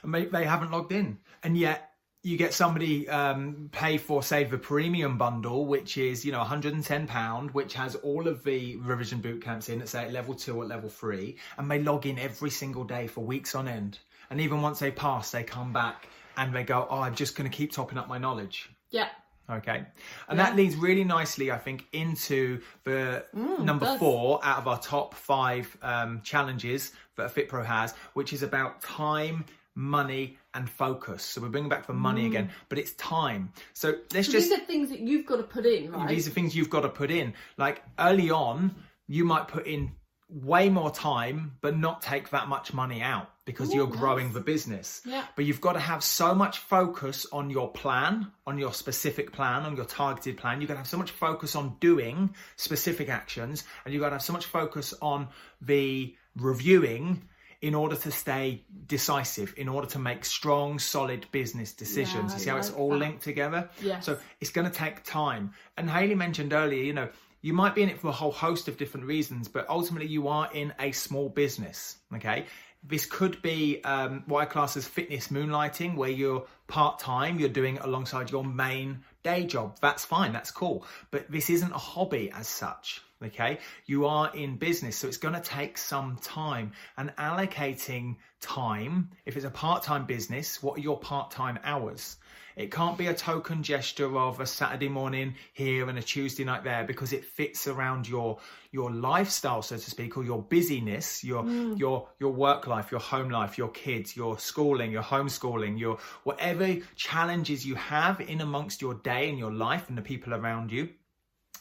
and 0.03 0.13
they, 0.13 0.25
they 0.25 0.45
haven't 0.45 0.71
logged 0.71 0.91
in, 0.91 1.17
and 1.41 1.57
yet 1.57 1.92
you 2.23 2.37
get 2.37 2.53
somebody 2.53 3.07
um, 3.09 3.69
pay 3.73 3.97
for 3.97 4.23
say 4.23 4.45
the 4.45 4.57
premium 4.57 5.17
bundle 5.17 5.65
which 5.65 5.97
is 5.97 6.25
you 6.25 6.31
know 6.31 6.39
110 6.39 7.05
pound 7.05 7.51
which 7.51 7.73
has 7.73 7.95
all 7.95 8.27
of 8.27 8.43
the 8.43 8.77
revision 8.77 9.19
boot 9.19 9.43
camps 9.43 9.69
in 9.69 9.81
at 9.81 9.89
say 9.89 10.05
at 10.05 10.13
level 10.13 10.33
2 10.33 10.55
or 10.55 10.65
level 10.65 10.89
3 10.89 11.35
and 11.57 11.69
they 11.69 11.79
log 11.79 12.05
in 12.05 12.17
every 12.17 12.49
single 12.49 12.83
day 12.83 13.05
for 13.07 13.21
weeks 13.21 13.53
on 13.53 13.67
end 13.67 13.99
and 14.29 14.39
even 14.41 14.61
once 14.61 14.79
they 14.79 14.89
pass 14.89 15.31
they 15.31 15.43
come 15.43 15.71
back 15.71 16.07
and 16.37 16.55
they 16.55 16.63
go 16.63 16.87
oh 16.89 17.01
i'm 17.01 17.13
just 17.13 17.35
going 17.35 17.49
to 17.49 17.55
keep 17.55 17.71
topping 17.71 17.97
up 17.97 18.07
my 18.07 18.17
knowledge 18.17 18.69
yeah 18.89 19.09
Okay. 19.49 19.85
And 20.29 20.37
yeah. 20.37 20.45
that 20.45 20.55
leads 20.55 20.77
really 20.77 21.03
nicely, 21.03 21.51
I 21.51 21.57
think, 21.57 21.85
into 21.91 22.61
the 22.85 23.25
mm, 23.35 23.59
number 23.59 23.97
four 23.97 24.39
out 24.43 24.59
of 24.59 24.67
our 24.69 24.79
top 24.79 25.13
five 25.13 25.75
um, 25.81 26.21
challenges 26.23 26.93
that 27.17 27.33
FitPro 27.35 27.65
has, 27.65 27.93
which 28.13 28.31
is 28.31 28.41
about 28.41 28.81
time 28.81 29.43
money 29.75 30.37
and 30.53 30.69
focus. 30.69 31.23
So 31.23 31.41
we're 31.41 31.49
bringing 31.49 31.69
back 31.69 31.87
the 31.87 31.93
money 31.93 32.23
mm. 32.23 32.27
again, 32.27 32.49
but 32.69 32.77
it's 32.77 32.93
time. 32.93 33.51
So 33.73 33.95
let's 34.13 34.27
so 34.27 34.33
just. 34.33 34.49
These 34.49 34.59
are 34.59 34.65
things 34.65 34.89
that 34.89 34.99
you've 34.99 35.25
got 35.25 35.37
to 35.37 35.43
put 35.43 35.65
in, 35.65 35.91
right? 35.91 36.07
These 36.07 36.27
are 36.27 36.31
things 36.31 36.55
you've 36.55 36.69
got 36.69 36.81
to 36.81 36.89
put 36.89 37.11
in. 37.11 37.33
Like 37.57 37.83
early 37.99 38.29
on, 38.29 38.75
you 39.07 39.25
might 39.25 39.47
put 39.47 39.67
in 39.67 39.91
way 40.29 40.69
more 40.69 40.91
time, 40.91 41.53
but 41.61 41.77
not 41.77 42.01
take 42.01 42.29
that 42.31 42.47
much 42.47 42.73
money 42.73 43.01
out 43.01 43.29
because 43.45 43.71
Ooh, 43.71 43.75
you're 43.75 43.87
growing 43.87 44.31
the 44.31 44.39
business. 44.39 45.01
Yeah. 45.05 45.25
But 45.35 45.45
you've 45.45 45.61
got 45.61 45.73
to 45.73 45.79
have 45.79 46.03
so 46.03 46.33
much 46.33 46.59
focus 46.59 47.25
on 47.31 47.49
your 47.49 47.69
plan, 47.71 48.31
on 48.47 48.57
your 48.57 48.73
specific 48.73 49.31
plan, 49.31 49.63
on 49.63 49.75
your 49.75 49.85
targeted 49.85 50.37
plan. 50.37 50.61
You've 50.61 50.69
got 50.69 50.75
to 50.75 50.79
have 50.79 50.87
so 50.87 50.97
much 50.97 51.11
focus 51.11 51.55
on 51.55 51.75
doing 51.79 52.33
specific 52.55 53.09
actions, 53.09 53.63
and 53.85 53.93
you've 53.93 54.01
got 54.01 54.09
to 54.09 54.15
have 54.15 54.23
so 54.23 54.33
much 54.33 54.45
focus 54.45 54.93
on 55.01 55.27
the 55.61 56.15
reviewing 56.35 57.21
in 57.63 57.73
order 57.73 57.95
to 57.95 58.11
stay 58.11 58.61
decisive, 58.87 59.53
in 59.55 59.69
order 59.69 59.87
to 59.87 59.97
make 59.97 60.25
strong, 60.25 60.77
solid 60.77 61.25
business 61.31 61.71
decisions. 61.71 62.33
Yeah, 62.33 62.37
you 62.37 62.43
see 62.43 62.49
how 62.49 62.55
like 62.57 62.65
it's 62.65 62.73
all 62.73 62.89
that. 62.89 62.97
linked 62.97 63.23
together? 63.23 63.69
Yes. 63.81 64.05
So 64.05 64.17
it's 64.41 64.51
going 64.51 64.69
to 64.69 64.77
take 64.77 65.01
time. 65.05 65.53
And 65.77 65.89
Haley 65.89 66.13
mentioned 66.13 66.51
earlier, 66.51 66.83
you 66.83 66.91
know, 66.91 67.07
you 67.41 67.53
might 67.53 67.73
be 67.73 67.81
in 67.81 67.87
it 67.87 68.01
for 68.01 68.09
a 68.09 68.11
whole 68.11 68.33
host 68.33 68.67
of 68.67 68.75
different 68.75 69.05
reasons, 69.05 69.47
but 69.47 69.65
ultimately 69.69 70.09
you 70.09 70.27
are 70.27 70.49
in 70.53 70.73
a 70.77 70.91
small 70.91 71.29
business. 71.29 71.95
Okay. 72.13 72.47
This 72.83 73.05
could 73.05 73.41
be 73.41 73.81
um, 73.85 74.23
what 74.25 74.41
I 74.41 74.45
class 74.45 74.75
as 74.75 74.85
fitness 74.85 75.29
moonlighting, 75.29 75.95
where 75.95 76.09
you're 76.09 76.45
part 76.67 76.99
time, 76.99 77.39
you're 77.39 77.47
doing 77.47 77.77
it 77.77 77.83
alongside 77.85 78.29
your 78.29 78.43
main 78.43 79.05
day 79.23 79.45
job. 79.45 79.77
That's 79.79 80.03
fine, 80.03 80.33
that's 80.33 80.51
cool. 80.51 80.85
But 81.11 81.31
this 81.31 81.49
isn't 81.49 81.71
a 81.71 81.77
hobby 81.77 82.29
as 82.31 82.49
such 82.49 83.01
okay? 83.25 83.59
You 83.85 84.05
are 84.05 84.33
in 84.35 84.57
business, 84.57 84.95
so 84.95 85.07
it's 85.07 85.17
going 85.17 85.35
to 85.35 85.41
take 85.41 85.77
some 85.77 86.17
time. 86.21 86.71
And 86.97 87.15
allocating 87.17 88.17
time, 88.41 89.09
if 89.25 89.35
it's 89.35 89.45
a 89.45 89.49
part 89.49 89.83
time 89.83 90.05
business, 90.05 90.61
what 90.61 90.77
are 90.77 90.81
your 90.81 90.99
part 90.99 91.31
time 91.31 91.59
hours? 91.63 92.17
It 92.55 92.71
can't 92.71 92.97
be 92.97 93.07
a 93.07 93.13
token 93.13 93.63
gesture 93.63 94.15
of 94.17 94.39
a 94.39 94.45
Saturday 94.45 94.89
morning 94.89 95.35
here 95.53 95.89
and 95.89 95.97
a 95.97 96.03
Tuesday 96.03 96.43
night 96.43 96.63
there 96.63 96.83
because 96.83 97.11
it 97.11 97.25
fits 97.25 97.67
around 97.67 98.07
your 98.07 98.39
your 98.71 98.91
lifestyle, 98.91 99.61
so 99.61 99.77
to 99.77 99.89
speak, 99.89 100.17
or 100.17 100.23
your 100.23 100.41
busyness, 100.41 101.23
your 101.23 101.43
mm. 101.43 101.79
your 101.79 102.07
your 102.19 102.31
work 102.31 102.67
life, 102.67 102.91
your 102.91 102.99
home 102.99 103.29
life, 103.29 103.57
your 103.57 103.69
kids, 103.69 104.15
your 104.15 104.37
schooling, 104.37 104.91
your 104.91 105.03
homeschooling, 105.03 105.79
your 105.79 105.97
whatever 106.23 106.75
challenges 106.95 107.65
you 107.65 107.75
have 107.75 108.21
in 108.21 108.41
amongst 108.41 108.81
your 108.81 108.95
day 108.95 109.29
and 109.29 109.39
your 109.39 109.51
life 109.51 109.89
and 109.89 109.97
the 109.97 110.01
people 110.01 110.33
around 110.33 110.71
you 110.71 110.89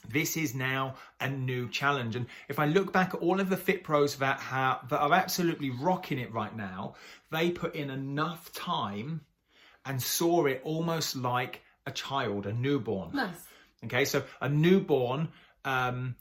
this 0.08 0.36
is 0.36 0.54
now 0.54 0.96
a 1.20 1.28
new 1.28 1.68
challenge. 1.68 2.16
And 2.16 2.26
if 2.48 2.58
I 2.58 2.66
look 2.66 2.92
back 2.92 3.14
at 3.14 3.20
all 3.20 3.40
of 3.40 3.48
the 3.48 3.56
Fit 3.56 3.84
Pros 3.84 4.16
that, 4.16 4.40
have, 4.40 4.88
that 4.88 4.98
are 5.00 5.12
absolutely 5.12 5.70
rocking 5.70 6.18
it 6.18 6.32
right 6.32 6.54
now, 6.56 6.94
they 7.30 7.50
put 7.50 7.74
in 7.74 7.90
enough 7.90 8.52
time 8.52 9.22
and 9.84 10.02
saw 10.02 10.46
it 10.46 10.60
almost 10.64 11.16
like 11.16 11.62
a 11.86 11.90
child, 11.90 12.46
a 12.46 12.52
newborn. 12.52 13.10
Nice. 13.14 13.34
Okay, 13.84 14.04
so 14.04 14.22
a 14.40 14.48
newborn 14.48 15.28
um, 15.64 16.14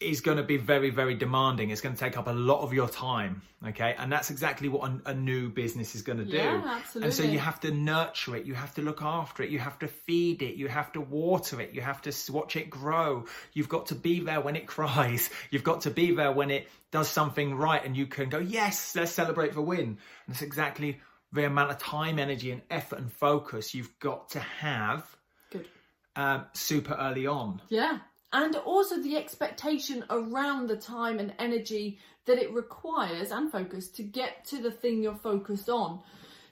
is 0.00 0.22
going 0.22 0.38
to 0.38 0.42
be 0.42 0.56
very, 0.56 0.88
very 0.88 1.14
demanding. 1.14 1.68
It's 1.70 1.82
going 1.82 1.94
to 1.94 2.00
take 2.00 2.16
up 2.16 2.26
a 2.26 2.32
lot 2.32 2.62
of 2.62 2.72
your 2.72 2.88
time. 2.88 3.42
Okay. 3.66 3.94
And 3.98 4.10
that's 4.10 4.30
exactly 4.30 4.70
what 4.70 4.90
a, 4.90 5.10
a 5.10 5.14
new 5.14 5.50
business 5.50 5.94
is 5.94 6.00
going 6.00 6.18
to 6.18 6.24
do. 6.24 6.38
Yeah, 6.38 6.62
absolutely. 6.64 7.06
And 7.06 7.14
so 7.14 7.22
you 7.24 7.38
have 7.38 7.60
to 7.60 7.70
nurture 7.70 8.34
it. 8.36 8.46
You 8.46 8.54
have 8.54 8.74
to 8.76 8.82
look 8.82 9.02
after 9.02 9.42
it. 9.42 9.50
You 9.50 9.58
have 9.58 9.78
to 9.80 9.88
feed 9.88 10.40
it. 10.40 10.54
You 10.54 10.68
have 10.68 10.90
to 10.92 11.02
water 11.02 11.60
it. 11.60 11.74
You 11.74 11.82
have 11.82 12.00
to 12.02 12.32
watch 12.32 12.56
it 12.56 12.70
grow. 12.70 13.26
You've 13.52 13.68
got 13.68 13.86
to 13.86 13.94
be 13.94 14.20
there 14.20 14.40
when 14.40 14.56
it 14.56 14.66
cries. 14.66 15.28
You've 15.50 15.64
got 15.64 15.82
to 15.82 15.90
be 15.90 16.12
there 16.12 16.32
when 16.32 16.50
it 16.50 16.68
does 16.90 17.08
something 17.08 17.54
right 17.54 17.84
and 17.84 17.94
you 17.94 18.06
can 18.06 18.30
go, 18.30 18.38
yes, 18.38 18.96
let's 18.96 19.12
celebrate 19.12 19.52
the 19.52 19.60
win. 19.60 19.80
And 19.80 19.98
that's 20.28 20.42
exactly 20.42 20.98
the 21.32 21.44
amount 21.44 21.70
of 21.70 21.78
time, 21.78 22.18
energy 22.18 22.50
and 22.50 22.62
effort 22.70 22.98
and 22.98 23.12
focus 23.12 23.74
you've 23.74 23.98
got 24.00 24.30
to 24.30 24.40
have. 24.40 25.06
Good. 25.50 25.68
Um, 26.16 26.46
super 26.54 26.94
early 26.94 27.26
on. 27.26 27.60
Yeah 27.68 27.98
and 28.32 28.56
also 28.56 29.00
the 29.02 29.16
expectation 29.16 30.04
around 30.10 30.68
the 30.68 30.76
time 30.76 31.18
and 31.18 31.32
energy 31.38 31.98
that 32.26 32.38
it 32.38 32.52
requires 32.52 33.30
and 33.30 33.50
focus 33.50 33.88
to 33.88 34.02
get 34.02 34.44
to 34.44 34.62
the 34.62 34.70
thing 34.70 35.02
you're 35.02 35.14
focused 35.16 35.68
on. 35.68 36.00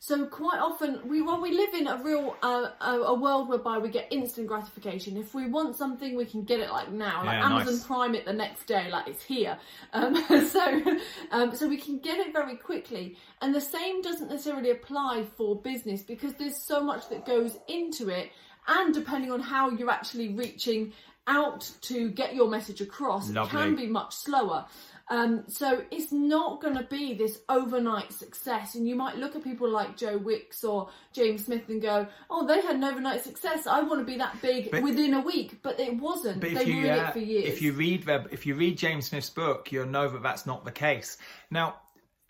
So 0.00 0.26
quite 0.26 0.60
often, 0.60 1.00
we 1.08 1.22
well, 1.22 1.40
we 1.40 1.50
live 1.50 1.74
in 1.74 1.88
a 1.88 2.00
real 2.02 2.36
uh, 2.40 2.68
a, 2.80 2.92
a 2.92 3.14
world 3.14 3.48
whereby 3.48 3.78
we 3.78 3.88
get 3.88 4.06
instant 4.12 4.46
gratification. 4.46 5.16
If 5.16 5.34
we 5.34 5.48
want 5.48 5.76
something, 5.76 6.16
we 6.16 6.24
can 6.24 6.44
get 6.44 6.60
it 6.60 6.70
like 6.70 6.92
now, 6.92 7.24
like 7.24 7.34
Yeah, 7.34 7.46
Amazon 7.46 7.74
nice. 7.74 7.84
Prime 7.84 8.14
it 8.14 8.24
the 8.24 8.32
next 8.32 8.66
day, 8.66 8.88
like 8.90 9.08
it's 9.08 9.24
here. 9.24 9.58
Um, 9.92 10.14
so 10.46 10.98
um, 11.32 11.54
so 11.54 11.66
we 11.66 11.78
can 11.78 11.98
get 11.98 12.18
it 12.18 12.32
very 12.32 12.56
quickly, 12.56 13.16
and 13.42 13.52
the 13.52 13.60
same 13.60 14.00
doesn't 14.00 14.30
necessarily 14.30 14.70
apply 14.70 15.24
for 15.36 15.60
business 15.60 16.02
because 16.02 16.34
there's 16.34 16.62
so 16.62 16.80
much 16.80 17.08
that 17.08 17.26
goes 17.26 17.58
into 17.66 18.08
it, 18.08 18.30
and 18.68 18.94
depending 18.94 19.32
on 19.32 19.40
how 19.40 19.70
you're 19.70 19.90
actually 19.90 20.28
reaching 20.28 20.92
out 21.28 21.70
to 21.82 22.08
get 22.10 22.34
your 22.34 22.48
message 22.48 22.80
across, 22.80 23.28
it 23.28 23.34
Lovely. 23.34 23.50
can 23.50 23.76
be 23.76 23.86
much 23.86 24.14
slower. 24.14 24.64
Um, 25.10 25.44
so 25.48 25.82
it's 25.90 26.12
not 26.12 26.60
going 26.60 26.76
to 26.76 26.82
be 26.84 27.14
this 27.14 27.38
overnight 27.48 28.12
success. 28.12 28.74
And 28.74 28.86
you 28.86 28.94
might 28.94 29.16
look 29.16 29.36
at 29.36 29.42
people 29.42 29.68
like 29.70 29.96
Joe 29.96 30.18
Wicks 30.18 30.64
or 30.64 30.90
James 31.14 31.46
Smith 31.46 31.68
and 31.68 31.80
go, 31.80 32.06
"Oh, 32.28 32.46
they 32.46 32.60
had 32.60 32.76
an 32.76 32.84
overnight 32.84 33.24
success. 33.24 33.66
I 33.66 33.80
want 33.82 34.00
to 34.00 34.04
be 34.04 34.18
that 34.18 34.40
big 34.42 34.70
But- 34.70 34.82
within 34.82 35.14
a 35.14 35.20
week." 35.20 35.62
But 35.62 35.80
it 35.80 35.96
wasn't. 35.96 36.40
But 36.40 36.52
they 36.52 36.64
you, 36.64 36.76
were 36.82 36.92
in 36.92 36.98
uh, 36.98 37.06
it 37.08 37.12
for 37.14 37.20
years. 37.20 37.48
if 37.48 37.62
you 37.62 37.72
read 37.72 38.06
if 38.30 38.44
you 38.44 38.54
read 38.54 38.76
James 38.76 39.06
Smith's 39.06 39.30
book, 39.30 39.72
you'll 39.72 39.86
know 39.86 40.08
that 40.10 40.22
that's 40.22 40.44
not 40.44 40.66
the 40.66 40.72
case. 40.72 41.16
Now, 41.50 41.76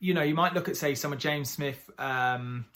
you 0.01 0.15
know, 0.15 0.23
you 0.23 0.35
might 0.35 0.55
look 0.55 0.69
at 0.69 0.77
say 0.77 0.95
some 0.95 1.13
of 1.13 1.19
James 1.19 1.51
Smith 1.51 1.91
um, 1.99 2.67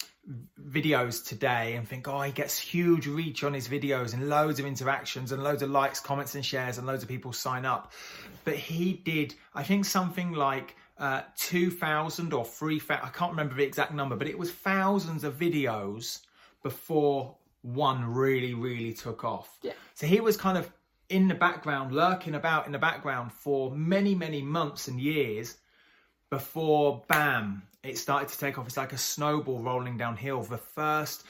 videos 0.60 1.24
today 1.26 1.74
and 1.74 1.88
think, 1.88 2.08
oh, 2.08 2.20
he 2.22 2.32
gets 2.32 2.58
huge 2.58 3.06
reach 3.06 3.44
on 3.44 3.54
his 3.54 3.68
videos 3.68 4.12
and 4.14 4.28
loads 4.28 4.58
of 4.60 4.66
interactions 4.66 5.32
and 5.32 5.42
loads 5.42 5.62
of 5.62 5.70
likes, 5.70 6.00
comments, 6.00 6.34
and 6.34 6.44
shares, 6.44 6.78
and 6.78 6.86
loads 6.86 7.02
of 7.02 7.08
people 7.08 7.32
sign 7.32 7.64
up. 7.64 7.92
But 8.44 8.54
he 8.56 8.94
did, 8.94 9.34
I 9.54 9.62
think, 9.62 9.84
something 9.84 10.32
like. 10.32 10.76
Uh, 10.98 11.22
2000 11.36 12.32
or 12.32 12.44
3000 12.44 13.02
I 13.02 13.08
can't 13.08 13.32
remember 13.32 13.56
the 13.56 13.64
exact 13.64 13.92
number 13.92 14.14
but 14.14 14.28
it 14.28 14.38
was 14.38 14.52
thousands 14.52 15.24
of 15.24 15.36
videos 15.36 16.20
before 16.62 17.34
one 17.62 18.04
really 18.04 18.54
really 18.54 18.92
took 18.92 19.24
off 19.24 19.58
Yeah. 19.62 19.72
so 19.94 20.06
he 20.06 20.20
was 20.20 20.36
kind 20.36 20.56
of 20.56 20.70
in 21.08 21.28
the 21.28 21.34
background, 21.34 21.92
lurking 21.92 22.34
about 22.34 22.66
in 22.66 22.72
the 22.72 22.78
background 22.78 23.32
for 23.32 23.70
many, 23.70 24.14
many 24.14 24.42
months 24.42 24.86
and 24.86 25.00
years 25.00 25.56
before, 26.32 27.02
bam, 27.08 27.62
it 27.82 27.98
started 27.98 28.30
to 28.30 28.38
take 28.38 28.58
off. 28.58 28.66
It's 28.66 28.78
like 28.78 28.94
a 28.94 28.98
snowball 28.98 29.58
rolling 29.58 29.98
downhill. 29.98 30.40
The 30.40 30.56
first 30.56 31.24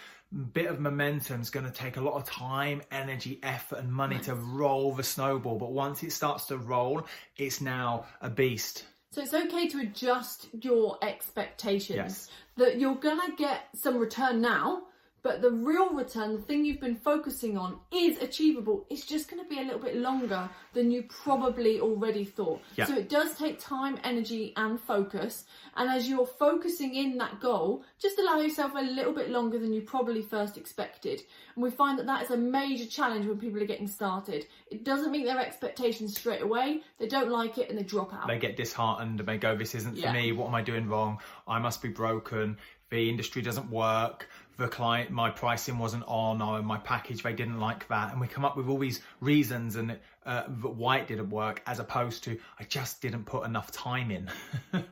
bit 0.53 0.67
of 0.67 0.79
momentum 0.79 1.41
is 1.41 1.51
going 1.51 1.67
to 1.67 1.73
take 1.73 1.97
a 1.97 2.01
lot 2.01 2.15
of 2.15 2.25
time, 2.25 2.83
energy, 2.93 3.41
effort, 3.43 3.81
and 3.81 3.93
money 3.93 4.21
to 4.21 4.37
roll 4.37 4.95
the 4.95 5.03
snowball. 5.03 5.59
But 5.59 5.73
once 5.73 6.05
it 6.05 6.12
starts 6.12 6.47
to 6.47 6.57
roll, 6.57 7.05
it's 7.37 7.61
now 7.61 8.07
a 8.21 8.31
beast. 8.31 8.85
So 9.11 9.23
it's 9.23 9.35
okay 9.35 9.67
to 9.71 9.81
adjust 9.81 10.47
your 10.61 10.99
expectations. 11.03 11.97
Yes. 11.97 12.29
That 12.57 12.79
you're 12.79 12.95
gonna 12.95 13.35
get 13.37 13.71
some 13.75 13.99
return 13.99 14.41
now, 14.41 14.83
but 15.23 15.41
the 15.41 15.51
real 15.51 15.91
return, 15.95 16.35
the 16.35 16.43
thing 16.43 16.65
you've 16.65 16.81
been 16.81 16.97
focusing 16.97 17.57
on, 17.57 17.79
is 17.93 18.19
achievable. 18.21 18.87
It's 18.91 19.07
just 19.07 19.31
gonna 19.31 19.45
be 19.45 19.59
a 19.61 19.63
little 19.63 19.79
bit 19.79 19.97
longer 19.97 20.49
than 20.73 20.91
you 20.91 21.05
probably 21.05 21.81
already 21.81 22.25
thought. 22.25 22.61
Yeah. 22.77 22.87
So 22.87 22.97
it 22.97 23.09
does 23.09 23.37
take 23.39 23.61
time, 23.61 23.99
energy, 24.03 24.53
and 24.57 24.81
focus. 24.81 25.45
And 25.77 25.89
as 25.89 26.09
you're 26.09 26.27
focusing 26.27 26.95
in 26.95 27.19
that 27.19 27.41
goal, 27.41 27.85
just 28.01 28.19
allow 28.19 28.39
yourself 28.41 28.73
a 28.75 28.83
little 28.83 29.13
bit 29.13 29.31
longer 29.31 29.59
than 29.59 29.73
you 29.73 29.83
probably 29.83 30.23
first 30.23 30.57
expected. 30.59 31.23
And 31.55 31.63
we 31.63 31.71
find 31.71 31.99
that 31.99 32.07
that 32.07 32.23
is 32.23 32.31
a 32.31 32.37
major 32.37 32.87
challenge 32.87 33.27
when 33.27 33.39
people 33.39 33.63
are 33.63 33.67
getting 33.67 33.87
started. 33.89 34.47
It 34.71 34.85
doesn't 34.85 35.13
meet 35.13 35.25
their 35.25 35.39
expectations 35.39 36.17
straight 36.17 36.43
away. 36.43 36.81
They 36.99 37.07
don't 37.07 37.31
like 37.31 37.59
it 37.59 37.69
and 37.69 37.79
they 37.79 37.83
drop 37.85 38.13
out. 38.13 38.27
They 38.27 38.39
get 38.39 38.57
disheartened 38.57 39.21
and 39.21 39.29
they 39.29 39.39
go, 39.39 39.55
This 39.55 39.75
isn't 39.75 39.95
for 39.95 40.01
Yeah. 40.01 40.13
me. 40.13 40.33
What 40.33 40.49
am 40.49 40.55
I 40.55 40.63
doing 40.63 40.89
wrong? 40.89 41.19
I 41.47 41.59
must 41.59 41.81
be 41.83 41.89
broken. 41.89 42.57
The 42.91 43.09
industry 43.09 43.41
doesn't 43.41 43.71
work. 43.71 44.29
The 44.62 44.68
client, 44.68 45.11
my 45.11 45.29
pricing 45.29 45.77
wasn't 45.77 46.05
on, 46.07 46.40
or 46.40 46.62
my 46.62 46.79
package, 46.79 47.25
they 47.25 47.33
didn't 47.33 47.59
like 47.59 47.88
that. 47.88 48.12
And 48.12 48.20
we 48.20 48.29
come 48.29 48.44
up 48.44 48.57
with 48.57 48.68
all 48.68 48.79
these 48.79 49.01
reasons 49.20 49.75
and 49.75 49.98
uh, 50.25 50.42
why 50.44 50.98
it 50.98 51.09
didn't 51.09 51.31
work, 51.31 51.62
as 51.66 51.81
opposed 51.81 52.22
to, 52.25 52.38
I 52.61 52.62
just 52.62 53.03
didn't 53.03 53.25
put 53.25 53.44
enough 53.44 53.72
time 53.72 54.12
in. 54.12 54.31
there 54.72 54.85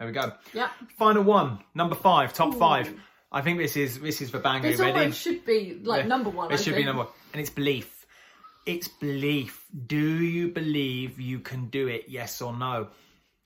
we 0.00 0.10
go. 0.10 0.32
Yeah. 0.52 0.70
Final 0.98 1.22
one, 1.22 1.60
number 1.72 1.94
five, 1.94 2.32
top 2.32 2.56
five. 2.56 2.92
I 3.30 3.42
think 3.42 3.58
this 3.58 3.76
is 3.76 4.00
this 4.00 4.20
is 4.20 4.32
the 4.32 4.40
banger. 4.40 4.70
This 4.70 4.80
ready? 4.80 5.12
should 5.12 5.44
be 5.44 5.78
like 5.84 6.06
number 6.06 6.30
one. 6.30 6.50
It 6.50 6.54
I 6.54 6.56
should 6.56 6.74
be 6.74 6.82
number 6.82 7.04
one. 7.04 7.12
And 7.32 7.40
it's 7.40 7.50
belief. 7.50 8.04
It's 8.66 8.88
belief. 8.88 9.64
Do 9.86 9.96
you 9.96 10.48
believe 10.48 11.20
you 11.20 11.38
can 11.38 11.66
do 11.66 11.86
it? 11.86 12.06
Yes 12.08 12.42
or 12.42 12.56
no? 12.56 12.88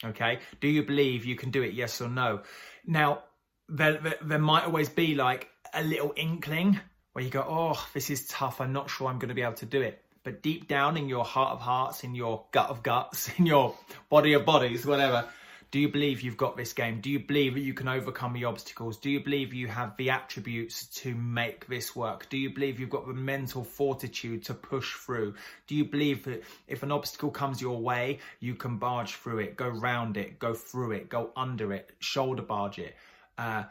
Okay. 0.03 0.41
Do 0.61 0.69
you 0.69 0.85
believe 0.85 1.27
you 1.27 1.37
can 1.37 1.51
do 1.51 1.63
it? 1.63 1.75
Yes 1.75 2.01
or 2.01 2.09
no? 2.09 2.41
Now, 2.87 3.25
there, 3.69 3.99
there, 3.99 4.17
there 4.23 4.39
might 4.39 4.65
always 4.65 4.89
be 4.89 5.15
like 5.15 5.49
a 5.75 5.83
little 5.83 6.13
inkling 6.17 6.81
where 7.13 7.25
you 7.25 7.31
go, 7.31 7.45
oh, 7.49 7.89
this 7.95 8.11
is 8.11 8.27
tough. 8.27 8.61
I'm 8.61 8.73
not 8.73 8.91
sure 8.91 9.09
I'm 9.09 9.19
going 9.19 9.29
to 9.31 9.35
be 9.35 9.43
able 9.43 9.55
to 9.55 9.67
do 9.67 9.81
it. 9.81 10.03
But 10.23 10.43
deep 10.43 10.69
down 10.69 10.97
in 10.97 11.09
your 11.09 11.25
heart 11.25 11.53
of 11.53 11.61
hearts, 11.61 12.05
in 12.05 12.15
your 12.15 12.45
gut 12.51 12.69
of 12.69 12.83
guts, 12.83 13.31
in 13.39 13.47
your 13.47 13.75
body 14.09 14.33
of 14.35 14.45
bodies, 14.45 14.85
whatever, 14.85 15.27
do 15.71 15.81
you 15.81 15.89
believe 15.89 16.23
you've 16.23 16.37
got 16.37 16.57
this 16.57 16.73
game? 16.73 17.01
Do 17.01 17.11
you 17.11 17.19
believe 17.19 17.55
that 17.55 17.61
you 17.61 17.75
can 17.75 17.89
overcome 17.89 18.33
the 18.33 18.45
obstacles? 18.45 18.99
Do 18.99 19.11
you 19.11 19.21
believe 19.21 19.53
you 19.53 19.67
have 19.67 19.97
the 19.97 20.11
attributes 20.11 20.87
to 21.03 21.15
make 21.15 21.67
this 21.67 21.95
work? 21.95 22.29
Do 22.29 22.39
you 22.39 22.51
believe 22.51 22.79
you've 22.79 22.91
got 22.91 23.07
the 23.07 23.15
mental 23.15 23.65
fortitude 23.65 24.45
to 24.45 24.55
push 24.55 24.95
through? 24.95 25.35
Do 25.67 25.75
you 25.75 25.85
believe 25.85 26.25
that 26.25 26.45
if 26.69 26.83
an 26.83 26.93
obstacle 26.93 27.31
comes 27.31 27.61
your 27.61 27.81
way, 27.81 28.21
you 28.41 28.55
can 28.55 28.79
barge 28.79 29.17
through 29.17 29.41
it, 29.41 29.57
go 29.57 29.69
round 29.69 30.17
it, 30.17 30.39
go 30.39 30.55
through 30.55 30.93
it, 30.93 31.09
go 31.09 31.31
under 31.37 31.73
it, 31.73 31.91
shoulder 31.99 32.43
barge 32.43 32.79
it, 32.79 32.95
uh, 33.37 33.65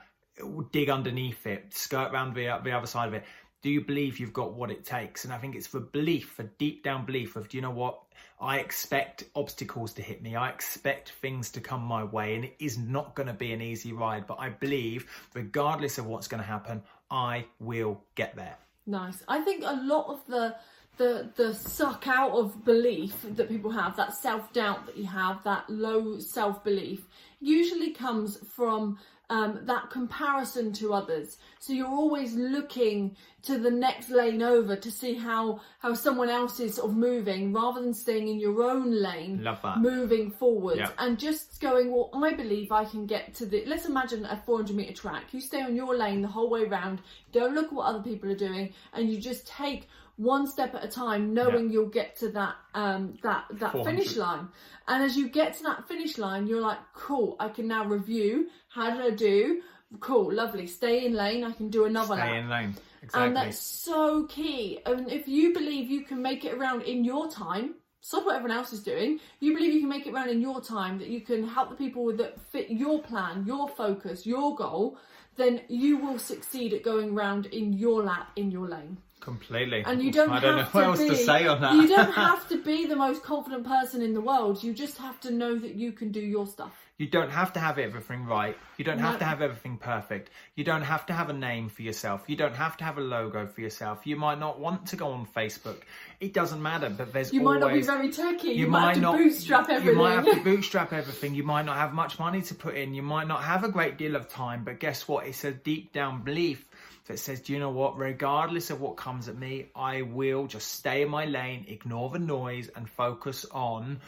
dig 0.72 0.90
underneath 0.90 1.46
it, 1.46 1.74
skirt 1.74 2.12
round 2.12 2.36
the, 2.36 2.60
the 2.64 2.72
other 2.72 2.88
side 2.88 3.08
of 3.08 3.14
it? 3.14 3.24
Do 3.62 3.70
you 3.70 3.82
believe 3.82 4.20
you've 4.20 4.34
got 4.34 4.54
what 4.54 4.70
it 4.70 4.86
takes? 4.86 5.26
And 5.26 5.34
I 5.34 5.38
think 5.38 5.56
it's 5.56 5.68
the 5.68 5.80
belief, 5.80 6.38
the 6.38 6.44
deep 6.44 6.84
down 6.84 7.06
belief 7.06 7.36
of, 7.36 7.50
do 7.50 7.58
you 7.58 7.62
know 7.62 7.72
what? 7.72 8.00
I 8.40 8.60
expect 8.60 9.24
obstacles 9.36 9.94
to 9.94 10.02
hit 10.02 10.22
me. 10.22 10.36
I 10.36 10.50
expect 10.50 11.14
things 11.22 11.50
to 11.52 11.62
come 11.62 11.82
my 11.82 12.04
way, 12.04 12.36
and 12.36 12.46
it 12.46 12.56
is 12.60 12.78
not 12.78 13.16
going 13.16 13.28
to 13.28 13.34
be 13.34 13.54
an 13.54 13.62
easy 13.62 13.94
ride. 13.94 14.28
But 14.28 14.40
I 14.40 14.50
believe, 14.50 15.10
regardless 15.34 15.98
of 15.98 16.06
what's 16.06 16.28
going 16.28 16.44
to 16.44 16.48
happen, 16.48 16.84
I 17.10 17.46
will 17.60 18.04
get 18.16 18.36
there. 18.36 18.58
Nice. 18.86 19.24
I 19.28 19.42
think 19.42 19.64
a 19.66 19.82
lot 19.84 20.08
of 20.08 20.26
the 20.28 20.56
the 20.98 21.30
the 21.36 21.54
suck 21.54 22.08
out 22.08 22.32
of 22.32 22.64
belief 22.64 23.26
that 23.36 23.50
people 23.50 23.72
have, 23.72 23.96
that 23.98 24.14
self 24.14 24.52
doubt 24.54 24.86
that 24.86 24.98
you 24.98 25.06
have, 25.06 25.44
that 25.44 25.70
low 25.70 26.20
self 26.20 26.64
belief, 26.64 27.08
usually 27.40 27.92
comes 27.92 28.38
from 28.56 28.98
um, 29.30 29.60
that 29.64 29.90
comparison 29.90 30.72
to 30.74 30.94
others. 30.94 31.38
So 31.60 31.74
you're 31.74 31.88
always 31.88 32.36
looking 32.36 33.16
to 33.44 33.58
the 33.60 33.70
next 33.72 34.10
lane 34.10 34.42
over 34.42 34.76
to 34.76 34.92
see 34.92 35.14
how 35.16 35.62
how 35.80 35.94
someone 35.94 36.30
else 36.30 36.60
is 36.60 36.76
sort 36.76 36.90
of 36.92 36.98
moving, 36.98 37.54
rather 37.54 37.82
than 37.82 37.94
staying 37.94 38.28
in 38.28 38.40
your 38.40 38.64
own 38.64 38.92
lane, 39.02 39.42
moving 39.82 40.32
forward, 40.32 40.78
Yeah. 40.78 40.90
and 40.98 41.18
just 41.20 41.60
going. 41.62 41.92
Well, 41.92 42.10
I 42.14 42.34
believe 42.34 42.72
I 42.72 42.86
can 42.86 43.06
get 43.06 43.34
to 43.36 43.46
the. 43.46 43.64
Let's 43.66 43.86
imagine 43.86 44.26
a 44.26 44.42
400 44.46 44.76
meter 44.76 44.94
track. 44.94 45.34
You 45.34 45.42
stay 45.42 45.62
on 45.62 45.76
your 45.76 45.96
lane 45.96 46.22
the 46.22 46.28
whole 46.28 46.50
way 46.50 46.66
round. 46.66 47.02
Don't 47.32 47.54
look 47.54 47.68
at 47.68 47.74
what 47.74 47.86
other 47.86 48.02
people 48.04 48.32
are 48.32 48.36
doing, 48.36 48.74
and 48.94 49.10
you 49.10 49.20
just 49.20 49.48
take 49.48 49.88
one 50.18 50.48
step 50.48 50.74
at 50.76 50.84
a 50.84 50.88
time, 50.88 51.34
knowing 51.34 51.70
you'll 51.70 51.90
get 51.90 52.16
to 52.18 52.30
that 52.30 52.56
um, 52.74 53.18
that 53.24 53.46
that 53.54 53.74
finish 53.84 54.16
line. 54.16 54.48
And 54.88 55.04
as 55.04 55.18
you 55.18 55.30
get 55.30 55.56
to 55.58 55.64
that 55.64 55.88
finish 55.88 56.18
line, 56.18 56.48
you're 56.48 56.62
like, 56.62 56.80
cool. 56.94 57.36
I 57.40 57.50
can 57.50 57.68
now 57.68 57.86
review. 57.86 58.48
How 58.70 58.90
did 58.92 59.02
I 59.02 59.16
do? 59.16 59.62
Cool, 60.00 60.34
lovely. 60.34 60.68
Stay 60.68 61.06
in 61.06 61.14
lane. 61.14 61.44
I 61.44 61.52
can 61.52 61.70
do 61.70 61.86
another 61.86 62.16
lap. 62.16 62.28
Stay 62.28 62.38
in 62.38 62.50
lane. 62.50 62.76
Exactly. 63.02 63.28
And 63.28 63.36
that's 63.36 63.60
so 63.60 64.26
key. 64.26 64.80
And 64.86 65.12
if 65.12 65.28
you 65.28 65.54
believe 65.54 65.90
you 65.90 66.04
can 66.04 66.22
make 66.22 66.44
it 66.44 66.54
around 66.56 66.82
in 66.84 67.04
your 67.04 67.30
time, 67.30 67.76
stop 68.02 68.26
what 68.26 68.36
everyone 68.36 68.58
else 68.58 68.74
is 68.74 68.82
doing. 68.82 69.20
You 69.40 69.54
believe 69.54 69.74
you 69.74 69.82
can 69.82 69.90
make 69.90 70.08
it 70.08 70.14
around 70.14 70.30
in 70.30 70.42
your 70.42 70.60
time, 70.62 70.98
that 71.00 71.10
you 71.10 71.22
can 71.22 71.48
help 71.48 71.70
the 71.70 71.76
people 71.76 72.16
that 72.18 72.42
fit 72.52 72.70
your 72.70 73.02
plan, 73.04 73.46
your 73.46 73.70
focus, 73.70 74.26
your 74.26 74.56
goal, 74.56 74.98
then 75.36 75.62
you 75.68 75.98
will 75.98 76.18
succeed 76.18 76.74
at 76.74 76.84
going 76.84 77.14
round 77.14 77.46
in 77.48 77.74
your 77.74 78.04
lap, 78.04 78.32
in 78.36 78.50
your 78.50 78.68
lane. 78.68 78.98
Completely. 79.26 79.84
And 79.86 80.02
you 80.04 80.12
don't 80.20 80.30
I 80.30 80.40
don't 80.40 80.56
know 80.56 80.64
have 80.64 80.74
what 80.74 80.82
to 80.82 80.88
else 80.88 81.00
be, 81.00 81.10
to 81.10 81.16
say 81.18 81.48
on 81.48 81.60
that. 81.62 81.74
you 81.74 81.88
don't 81.88 82.14
have 82.14 82.48
to 82.50 82.62
be 82.62 82.86
the 82.86 82.96
most 82.96 83.24
confident 83.24 83.66
person 83.66 84.02
in 84.04 84.14
the 84.14 84.22
world. 84.22 84.64
You 84.64 84.72
just 84.72 85.00
have 85.00 85.20
to 85.22 85.32
know 85.32 85.58
that 85.58 85.74
you 85.76 85.92
can 85.92 86.12
do 86.12 86.22
your 86.22 86.46
stuff. 86.46 86.74
You 86.98 87.08
don't 87.08 87.30
have 87.32 87.52
to 87.54 87.60
have 87.60 87.78
everything 87.78 88.26
right. 88.26 88.58
You 88.78 88.86
don't 88.86 89.00
have 89.00 89.20
to 89.20 89.26
have 89.26 89.42
everything 89.42 89.78
perfect. 89.78 90.30
You 90.56 90.64
don't 90.64 90.84
have 90.84 91.06
to 91.08 91.14
have 91.14 91.30
a 91.30 91.34
name 91.34 91.68
for 91.68 91.82
yourself. 91.82 92.24
You 92.28 92.38
don't 92.38 92.56
have 92.56 92.78
to 92.78 92.86
have 92.86 92.98
a 92.98 93.02
logo 93.02 93.48
for 93.48 93.60
yourself. 93.60 94.08
You 94.08 94.16
might 94.16 94.40
not 94.40 94.62
want 94.62 94.86
to 94.88 94.96
go 94.96 95.08
on 95.08 95.28
Facebook. 95.36 95.82
It 96.22 96.34
doesn't 96.34 96.62
matter, 96.62 96.90
but 96.90 97.12
there's 97.12 97.34
You 97.34 97.42
might 97.42 97.60
not 97.60 97.74
be 97.74 97.82
very 97.82 98.14
techy. 98.14 98.50
You, 98.50 98.54
you 98.54 98.68
might, 98.68 98.80
might 98.80 98.88
have 98.88 98.96
to 98.96 99.02
not 99.02 99.18
bootstrap 99.18 99.70
everything. 99.70 99.94
You 99.94 100.02
might 100.02 100.14
have 100.14 100.26
to 100.38 100.44
bootstrap 100.44 100.94
everything. 100.94 101.36
You 101.36 101.44
might 101.44 101.66
not 101.66 101.76
have 101.76 101.94
much 101.94 102.18
money 102.18 102.42
to 102.44 102.56
put 102.56 102.76
in. 102.76 102.94
You 102.94 103.04
might 103.04 103.28
not 103.28 103.44
have 103.44 103.66
a 103.66 103.70
great 103.70 103.98
deal 103.98 104.16
of 104.16 104.30
time. 104.30 104.64
But 104.64 104.80
guess 104.80 105.06
what? 105.06 105.28
It's 105.28 105.44
a 105.44 105.52
deep 105.52 105.92
down 105.92 106.24
belief 106.24 106.66
that 107.08 107.20
says, 107.20 107.42
do 107.42 107.54
you 107.54 107.60
know 107.60 107.70
what? 107.70 107.98
Regardless 107.98 108.72
of 108.72 108.82
what 108.82 108.98
comes 108.98 109.28
at 109.28 109.38
me, 109.38 109.68
I 109.76 110.02
will 110.02 110.48
just 110.48 110.72
stay 110.72 111.04
in 111.04 111.10
my 111.10 111.26
lane, 111.26 111.66
ignore 111.68 112.10
the 112.10 112.20
noise, 112.20 112.70
and 112.76 112.90
focus 112.90 113.46
on 113.52 114.00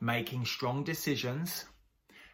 making 0.00 0.44
strong 0.44 0.84
decisions, 0.84 1.64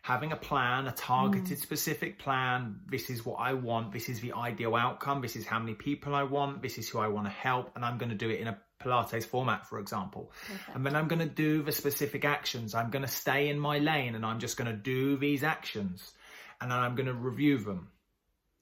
having 0.02 0.32
a 0.32 0.36
plan, 0.36 0.86
a 0.86 0.92
targeted, 0.92 1.58
mm. 1.58 1.62
specific 1.62 2.18
plan. 2.18 2.80
This 2.88 3.10
is 3.10 3.24
what 3.24 3.36
I 3.36 3.52
want. 3.52 3.92
This 3.92 4.08
is 4.08 4.20
the 4.20 4.32
ideal 4.32 4.74
outcome. 4.74 5.20
This 5.20 5.36
is 5.36 5.46
how 5.46 5.58
many 5.58 5.74
people 5.74 6.14
I 6.14 6.24
want. 6.24 6.62
This 6.62 6.78
is 6.78 6.88
who 6.88 6.98
I 6.98 7.08
want 7.08 7.26
to 7.26 7.32
help. 7.32 7.76
And 7.76 7.84
I'm 7.84 7.98
going 7.98 8.10
to 8.10 8.16
do 8.16 8.30
it 8.30 8.40
in 8.40 8.48
a 8.48 8.58
Pilates 8.82 9.26
format, 9.26 9.68
for 9.68 9.78
example. 9.78 10.32
And 10.74 10.86
then 10.86 10.96
I'm 10.96 11.08
going 11.08 11.20
to 11.20 11.26
do 11.26 11.62
the 11.62 11.72
specific 11.72 12.24
actions. 12.24 12.74
I'm 12.74 12.90
going 12.90 13.04
to 13.04 13.10
stay 13.10 13.48
in 13.48 13.58
my 13.58 13.78
lane 13.78 14.14
and 14.14 14.24
I'm 14.24 14.38
just 14.38 14.56
going 14.56 14.70
to 14.70 14.76
do 14.76 15.16
these 15.16 15.44
actions. 15.44 16.12
And 16.60 16.70
then 16.70 16.78
I'm 16.78 16.94
going 16.94 17.06
to 17.06 17.14
review 17.14 17.58
them. 17.58 17.88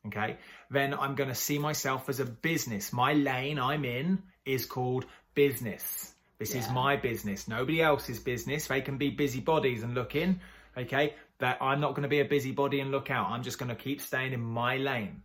Okay. 0.06 0.36
Then 0.70 0.94
I'm 0.94 1.14
going 1.14 1.28
to 1.28 1.34
see 1.34 1.58
myself 1.58 2.08
as 2.08 2.20
a 2.20 2.24
business. 2.24 2.92
My 2.92 3.12
lane 3.12 3.58
I'm 3.58 3.84
in 3.84 4.22
is 4.44 4.66
called 4.66 5.06
business. 5.34 6.14
This 6.38 6.54
is 6.54 6.68
my 6.70 6.96
business. 6.96 7.48
Nobody 7.48 7.80
else's 7.80 8.18
business. 8.18 8.66
They 8.66 8.82
can 8.82 8.98
be 8.98 9.10
busybodies 9.10 9.82
and 9.82 9.94
look 9.94 10.14
in. 10.14 10.40
Okay. 10.76 11.14
That 11.38 11.58
I'm 11.60 11.80
not 11.80 11.90
going 11.94 12.02
to 12.02 12.08
be 12.08 12.20
a 12.20 12.24
busybody 12.24 12.80
and 12.80 12.90
look 12.90 13.10
out. 13.10 13.30
I'm 13.30 13.42
just 13.42 13.58
going 13.58 13.68
to 13.68 13.74
keep 13.74 14.00
staying 14.00 14.32
in 14.32 14.40
my 14.40 14.76
lane. 14.76 15.22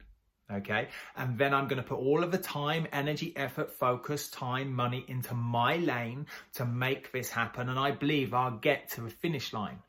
Okay. 0.52 0.90
And 1.16 1.38
then 1.38 1.54
I'm 1.54 1.68
going 1.68 1.82
to 1.82 1.88
put 1.88 2.00
all 2.00 2.24
of 2.24 2.32
the 2.32 2.38
time, 2.38 2.88
energy, 2.92 3.34
effort, 3.36 3.72
focus, 3.72 4.30
time, 4.30 4.74
money 4.74 5.06
into 5.08 5.34
my 5.34 5.78
lane 5.78 6.28
to 6.56 6.66
make 6.66 7.12
this 7.12 7.30
happen. 7.30 7.70
And 7.70 7.80
I 7.80 7.92
believe 7.92 8.34
I'll 8.34 8.58
get 8.58 8.90
to 8.92 9.02
the 9.02 9.10
finish 9.10 9.54
line 9.54 9.80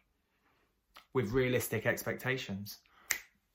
with 1.15 1.31
realistic 1.31 1.87
expectations. 1.87 2.79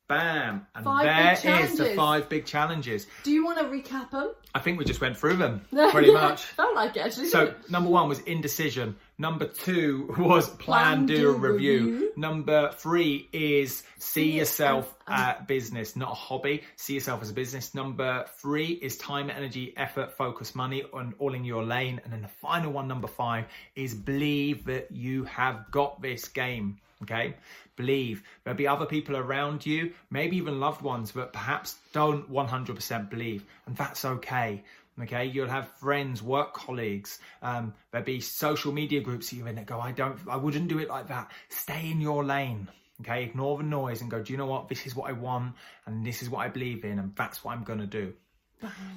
Bam. 0.08 0.66
And 0.74 0.86
Five 0.86 1.04
there 1.04 1.16
big 1.16 1.34
is 1.34 1.42
the 1.42 1.78
challenges. 1.78 1.96
five 1.98 2.30
big 2.30 2.46
challenges. 2.46 3.08
Do 3.24 3.32
you 3.32 3.44
want 3.44 3.58
to 3.58 3.66
recap 3.66 4.10
them? 4.12 4.32
I 4.56 4.60
think 4.60 4.80
we 4.80 4.86
just 4.86 5.02
went 5.02 5.18
through 5.18 5.36
them 5.36 5.62
pretty 5.92 6.14
much. 6.14 6.44
Felt 6.56 6.74
like 6.76 6.96
it 6.96 7.02
actually. 7.02 7.28
So 7.28 7.54
number 7.70 7.90
one 7.90 8.08
was 8.08 8.20
indecision. 8.20 8.96
Number 9.18 9.46
two 9.48 10.14
was 10.18 10.50
plan, 10.50 11.08
do, 11.08 11.32
review. 11.34 12.14
Number 12.16 12.72
three 12.72 13.28
is 13.34 13.84
see 13.98 14.32
yourself 14.32 14.94
at 15.08 15.48
business, 15.48 15.96
not 15.96 16.12
a 16.12 16.16
hobby. 16.16 16.64
See 16.78 16.94
yourself 16.94 17.22
as 17.22 17.30
a 17.30 17.34
business. 17.34 17.76
Number 17.76 18.26
three 18.38 18.68
is 18.72 18.98
time, 18.98 19.30
energy, 19.30 19.74
effort, 19.76 20.14
focus, 20.18 20.56
money, 20.56 20.84
on 20.94 21.16
all 21.20 21.34
in 21.34 21.44
your 21.44 21.64
lane. 21.64 22.00
And 22.04 22.14
then 22.14 22.22
the 22.22 22.28
final 22.28 22.72
one, 22.72 22.88
number 22.88 23.08
five, 23.08 23.46
is 23.76 23.94
believe 23.94 24.66
that 24.66 24.92
you 24.92 25.26
have 25.26 25.70
got 25.72 26.02
this 26.02 26.30
game. 26.30 26.80
Okay, 27.04 27.36
believe 27.76 28.24
there'll 28.44 28.58
be 28.58 28.68
other 28.68 28.88
people 28.88 29.16
around 29.16 29.66
you, 29.66 29.94
maybe 30.10 30.38
even 30.38 30.60
loved 30.60 30.82
ones, 30.82 31.12
but 31.12 31.32
perhaps 31.32 31.76
don't 31.94 32.32
100% 32.32 33.10
believe, 33.10 33.46
and 33.68 33.76
that's 33.76 34.04
okay. 34.04 34.64
Okay, 35.00 35.26
you'll 35.26 35.48
have 35.48 35.70
friends, 35.74 36.24
work 36.24 36.56
colleagues. 36.56 37.20
Um, 37.44 37.76
there'll 37.92 38.04
be 38.04 38.20
social 38.20 38.74
media 38.74 39.00
groups 39.00 39.30
that 39.30 39.36
you're 39.36 39.48
in 39.48 39.56
that 39.56 39.68
go, 39.68 39.80
I 39.80 39.92
don't, 39.92 40.18
I 40.28 40.38
wouldn't 40.38 40.70
do 40.70 40.80
it 40.80 40.90
like 40.90 41.10
that. 41.10 41.32
Stay 41.50 41.92
in 41.92 42.02
your 42.02 42.24
lane. 42.24 42.68
Okay, 43.02 43.24
ignore 43.24 43.58
the 43.58 43.64
noise 43.64 44.02
and 44.02 44.10
go, 44.10 44.24
do 44.24 44.34
you 44.34 44.38
know 44.38 44.48
what? 44.48 44.70
This 44.70 44.88
is 44.88 44.96
what 44.96 45.08
I 45.08 45.14
want, 45.14 45.54
and 45.86 46.04
this 46.04 46.24
is 46.24 46.32
what 46.32 46.40
I 46.40 46.50
believe 46.50 46.84
in, 46.84 46.98
and 46.98 47.16
that's 47.16 47.44
what 47.44 47.56
I'm 47.56 47.64
going 47.64 47.80
to 47.80 47.86
do. 47.86 48.14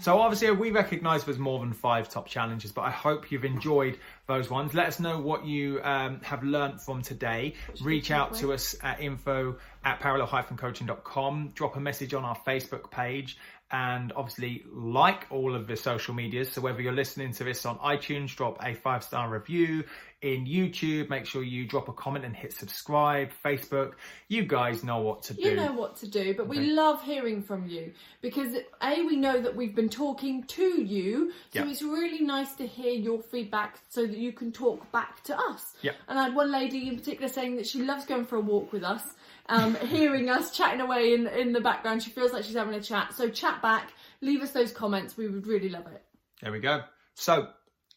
So 0.00 0.18
obviously 0.18 0.50
we 0.52 0.70
recognise 0.70 1.24
there's 1.24 1.38
more 1.38 1.60
than 1.60 1.72
five 1.72 2.08
top 2.08 2.26
challenges, 2.26 2.72
but 2.72 2.82
I 2.82 2.90
hope 2.90 3.30
you've 3.30 3.44
enjoyed 3.44 3.98
those 4.26 4.48
ones. 4.48 4.72
Let 4.72 4.86
us 4.86 5.00
know 5.00 5.20
what 5.20 5.44
you 5.44 5.80
um, 5.82 6.20
have 6.22 6.42
learnt 6.42 6.80
from 6.80 7.02
today. 7.02 7.54
Reach 7.82 8.10
out 8.10 8.34
to 8.36 8.52
us 8.52 8.74
at 8.82 9.00
info 9.00 9.56
at 9.84 10.00
parallel-coaching.com. 10.00 11.52
Drop 11.54 11.76
a 11.76 11.80
message 11.80 12.14
on 12.14 12.24
our 12.24 12.36
Facebook 12.46 12.90
page 12.90 13.36
and 13.72 14.12
obviously 14.16 14.64
like 14.72 15.26
all 15.30 15.54
of 15.54 15.66
the 15.66 15.76
social 15.76 16.14
medias. 16.14 16.50
So 16.52 16.60
whether 16.60 16.80
you're 16.80 16.92
listening 16.92 17.32
to 17.34 17.44
this 17.44 17.64
on 17.66 17.78
iTunes, 17.78 18.34
drop 18.34 18.58
a 18.64 18.74
five 18.74 19.04
star 19.04 19.28
review. 19.28 19.84
In 20.22 20.44
YouTube, 20.44 21.08
make 21.08 21.24
sure 21.24 21.42
you 21.42 21.64
drop 21.64 21.88
a 21.88 21.94
comment 21.94 22.26
and 22.26 22.36
hit 22.36 22.52
subscribe. 22.52 23.30
Facebook, 23.42 23.92
you 24.28 24.44
guys 24.44 24.84
know 24.84 24.98
what 25.00 25.22
to 25.22 25.34
do. 25.34 25.40
You 25.40 25.54
know 25.56 25.72
what 25.72 25.96
to 25.96 26.08
do, 26.08 26.34
but 26.34 26.46
we 26.46 26.58
love 26.72 27.02
hearing 27.02 27.42
from 27.42 27.66
you 27.66 27.94
because 28.20 28.54
A, 28.82 29.02
we 29.02 29.16
know 29.16 29.40
that 29.40 29.56
we've 29.56 29.74
been 29.74 29.88
talking 29.88 30.42
to 30.42 30.82
you, 30.82 31.32
so 31.54 31.60
Yeah. 31.64 31.70
it's 31.70 31.80
really 31.80 32.20
nice 32.20 32.54
to 32.56 32.66
hear 32.66 32.92
your 32.92 33.22
feedback 33.22 33.78
so 33.88 34.06
that 34.06 34.18
you 34.18 34.30
can 34.34 34.52
talk 34.52 34.92
back 34.92 35.24
to 35.24 35.38
us. 35.38 35.72
Yeah. 35.80 35.92
And 36.06 36.18
I 36.18 36.24
had 36.24 36.34
one 36.34 36.52
lady 36.52 36.88
in 36.88 36.96
particular 36.98 37.28
saying 37.28 37.56
that 37.56 37.66
she 37.66 37.82
loves 37.82 38.04
going 38.04 38.26
for 38.26 38.36
a 38.36 38.40
walk 38.42 38.74
with 38.74 38.84
us, 38.84 39.02
um, 39.48 39.74
hearing 39.86 40.28
us 40.28 40.54
chatting 40.54 40.82
away 40.82 41.14
in, 41.14 41.28
in 41.28 41.54
the 41.54 41.62
background. 41.62 42.02
She 42.02 42.10
feels 42.10 42.32
like 42.34 42.44
she's 42.44 42.56
having 42.56 42.74
a 42.74 42.82
chat. 42.82 43.14
So 43.14 43.30
chat 43.30 43.62
back, 43.62 43.90
leave 44.20 44.42
us 44.42 44.50
those 44.50 44.70
comments. 44.70 45.16
We 45.16 45.28
would 45.28 45.46
really 45.46 45.70
love 45.70 45.86
it. 45.86 46.02
There 46.42 46.52
we 46.52 46.60
go. 46.60 46.82
So 47.14 47.48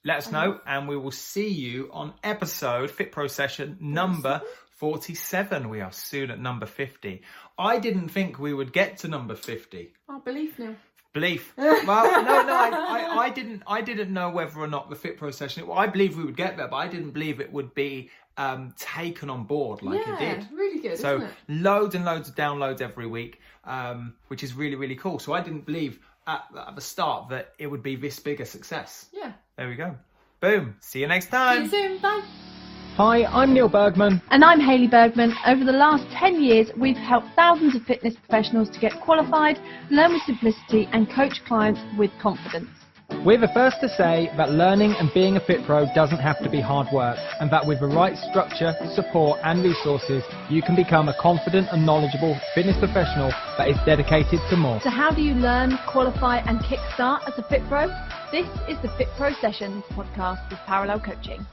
let 0.03 0.17
us 0.17 0.31
know, 0.31 0.59
and 0.65 0.87
we 0.87 0.97
will 0.97 1.11
see 1.11 1.47
you 1.49 1.89
on 1.93 2.13
episode 2.23 2.91
Fit 2.91 3.11
Pro 3.11 3.27
session 3.27 3.77
number 3.79 4.41
47. 4.77 5.69
We 5.69 5.81
are 5.81 5.91
soon 5.91 6.29
at 6.31 6.39
number 6.39 6.65
50. 6.65 7.21
I 7.57 7.79
didn't 7.79 8.09
think 8.09 8.37
we 8.39 8.53
would 8.53 8.73
get 8.73 8.97
to 8.97 9.07
number 9.07 9.35
50. 9.35 9.93
Oh, 10.09 10.19
belief 10.19 10.59
now. 10.59 10.75
Belief. 11.13 11.53
Well, 11.57 12.23
no, 12.23 12.43
no, 12.43 12.53
I, 12.53 12.69
I, 12.73 13.17
I 13.25 13.29
didn't. 13.29 13.63
I 13.67 13.81
didn't 13.81 14.11
know 14.11 14.29
whether 14.29 14.59
or 14.59 14.67
not 14.67 14.89
the 14.89 14.95
Fit 14.95 15.17
Pro 15.17 15.31
session. 15.31 15.65
Well, 15.67 15.77
I 15.77 15.87
believe 15.87 16.17
we 16.17 16.23
would 16.25 16.35
get 16.37 16.57
there, 16.57 16.67
but 16.67 16.77
I 16.77 16.87
didn't 16.87 17.11
believe 17.11 17.39
it 17.39 17.51
would 17.53 17.73
be 17.75 18.09
um, 18.37 18.73
taken 18.77 19.29
on 19.29 19.43
board 19.43 19.83
like 19.83 20.05
yeah, 20.05 20.19
it 20.19 20.39
did. 20.39 20.47
really 20.51 20.79
good, 20.81 20.97
So 20.97 21.17
isn't 21.17 21.27
it? 21.29 21.33
loads 21.47 21.93
and 21.95 22.03
loads 22.03 22.29
of 22.29 22.35
downloads 22.35 22.81
every 22.81 23.05
week, 23.05 23.39
um, 23.63 24.15
which 24.27 24.43
is 24.43 24.53
really 24.53 24.75
really 24.75 24.95
cool. 24.95 25.19
So 25.19 25.33
I 25.33 25.41
didn't 25.41 25.65
believe 25.65 25.99
at, 26.25 26.43
at 26.57 26.75
the 26.75 26.81
start 26.81 27.29
that 27.29 27.53
it 27.59 27.67
would 27.67 27.83
be 27.83 27.95
this 27.95 28.19
big 28.19 28.41
a 28.41 28.45
success. 28.45 29.07
Yeah. 29.13 29.33
There 29.57 29.69
we 29.69 29.75
go. 29.75 29.95
Boom. 30.41 30.75
See 30.79 30.99
you 30.99 31.07
next 31.07 31.25
See 31.25 31.31
time. 31.31 31.63
you 31.63 31.69
soon. 31.69 31.99
Bye. 31.99 32.21
Hi, 32.97 33.25
I'm 33.25 33.53
Neil 33.53 33.69
Bergman. 33.69 34.19
And 34.31 34.43
I'm 34.43 34.59
Hayley 34.59 34.87
Bergman. 34.87 35.35
Over 35.45 35.63
the 35.63 35.71
last 35.71 36.09
10 36.11 36.41
years, 36.41 36.71
we've 36.75 36.97
helped 36.97 37.27
thousands 37.35 37.75
of 37.75 37.83
fitness 37.83 38.15
professionals 38.15 38.69
to 38.71 38.79
get 38.79 38.99
qualified, 39.01 39.59
learn 39.91 40.13
with 40.13 40.23
simplicity, 40.23 40.89
and 40.91 41.07
coach 41.09 41.43
clients 41.45 41.79
with 41.97 42.09
confidence. 42.19 42.69
We're 43.25 43.39
the 43.39 43.47
first 43.53 43.79
to 43.79 43.87
say 43.87 44.29
that 44.35 44.51
learning 44.51 44.95
and 44.99 45.09
being 45.13 45.37
a 45.37 45.39
fit 45.39 45.63
pro 45.65 45.87
doesn't 45.95 46.19
have 46.19 46.43
to 46.43 46.49
be 46.49 46.59
hard 46.59 46.87
work, 46.91 47.17
and 47.39 47.49
that 47.51 47.65
with 47.65 47.79
the 47.79 47.87
right 47.87 48.17
structure, 48.17 48.75
support, 48.93 49.39
and 49.45 49.63
resources, 49.63 50.23
you 50.49 50.61
can 50.61 50.75
become 50.75 51.07
a 51.07 51.15
confident 51.21 51.69
and 51.71 51.85
knowledgeable 51.85 52.37
fitness 52.53 52.75
professional 52.79 53.31
that 53.57 53.69
is 53.69 53.77
dedicated 53.85 54.41
to 54.49 54.57
more. 54.57 54.81
So, 54.83 54.89
how 54.89 55.09
do 55.09 55.21
you 55.21 55.35
learn, 55.35 55.79
qualify, 55.87 56.39
and 56.39 56.59
kickstart 56.59 57.25
as 57.25 57.39
a 57.39 57.47
Fit 57.47 57.61
Pro? 57.69 57.87
This 58.29 58.47
is 58.67 58.75
the 58.81 58.91
Fit 58.97 59.07
Pro 59.15 59.31
Sessions 59.39 59.85
podcast 59.91 60.49
with 60.49 60.59
Parallel 60.67 60.99
Coaching. 60.99 61.45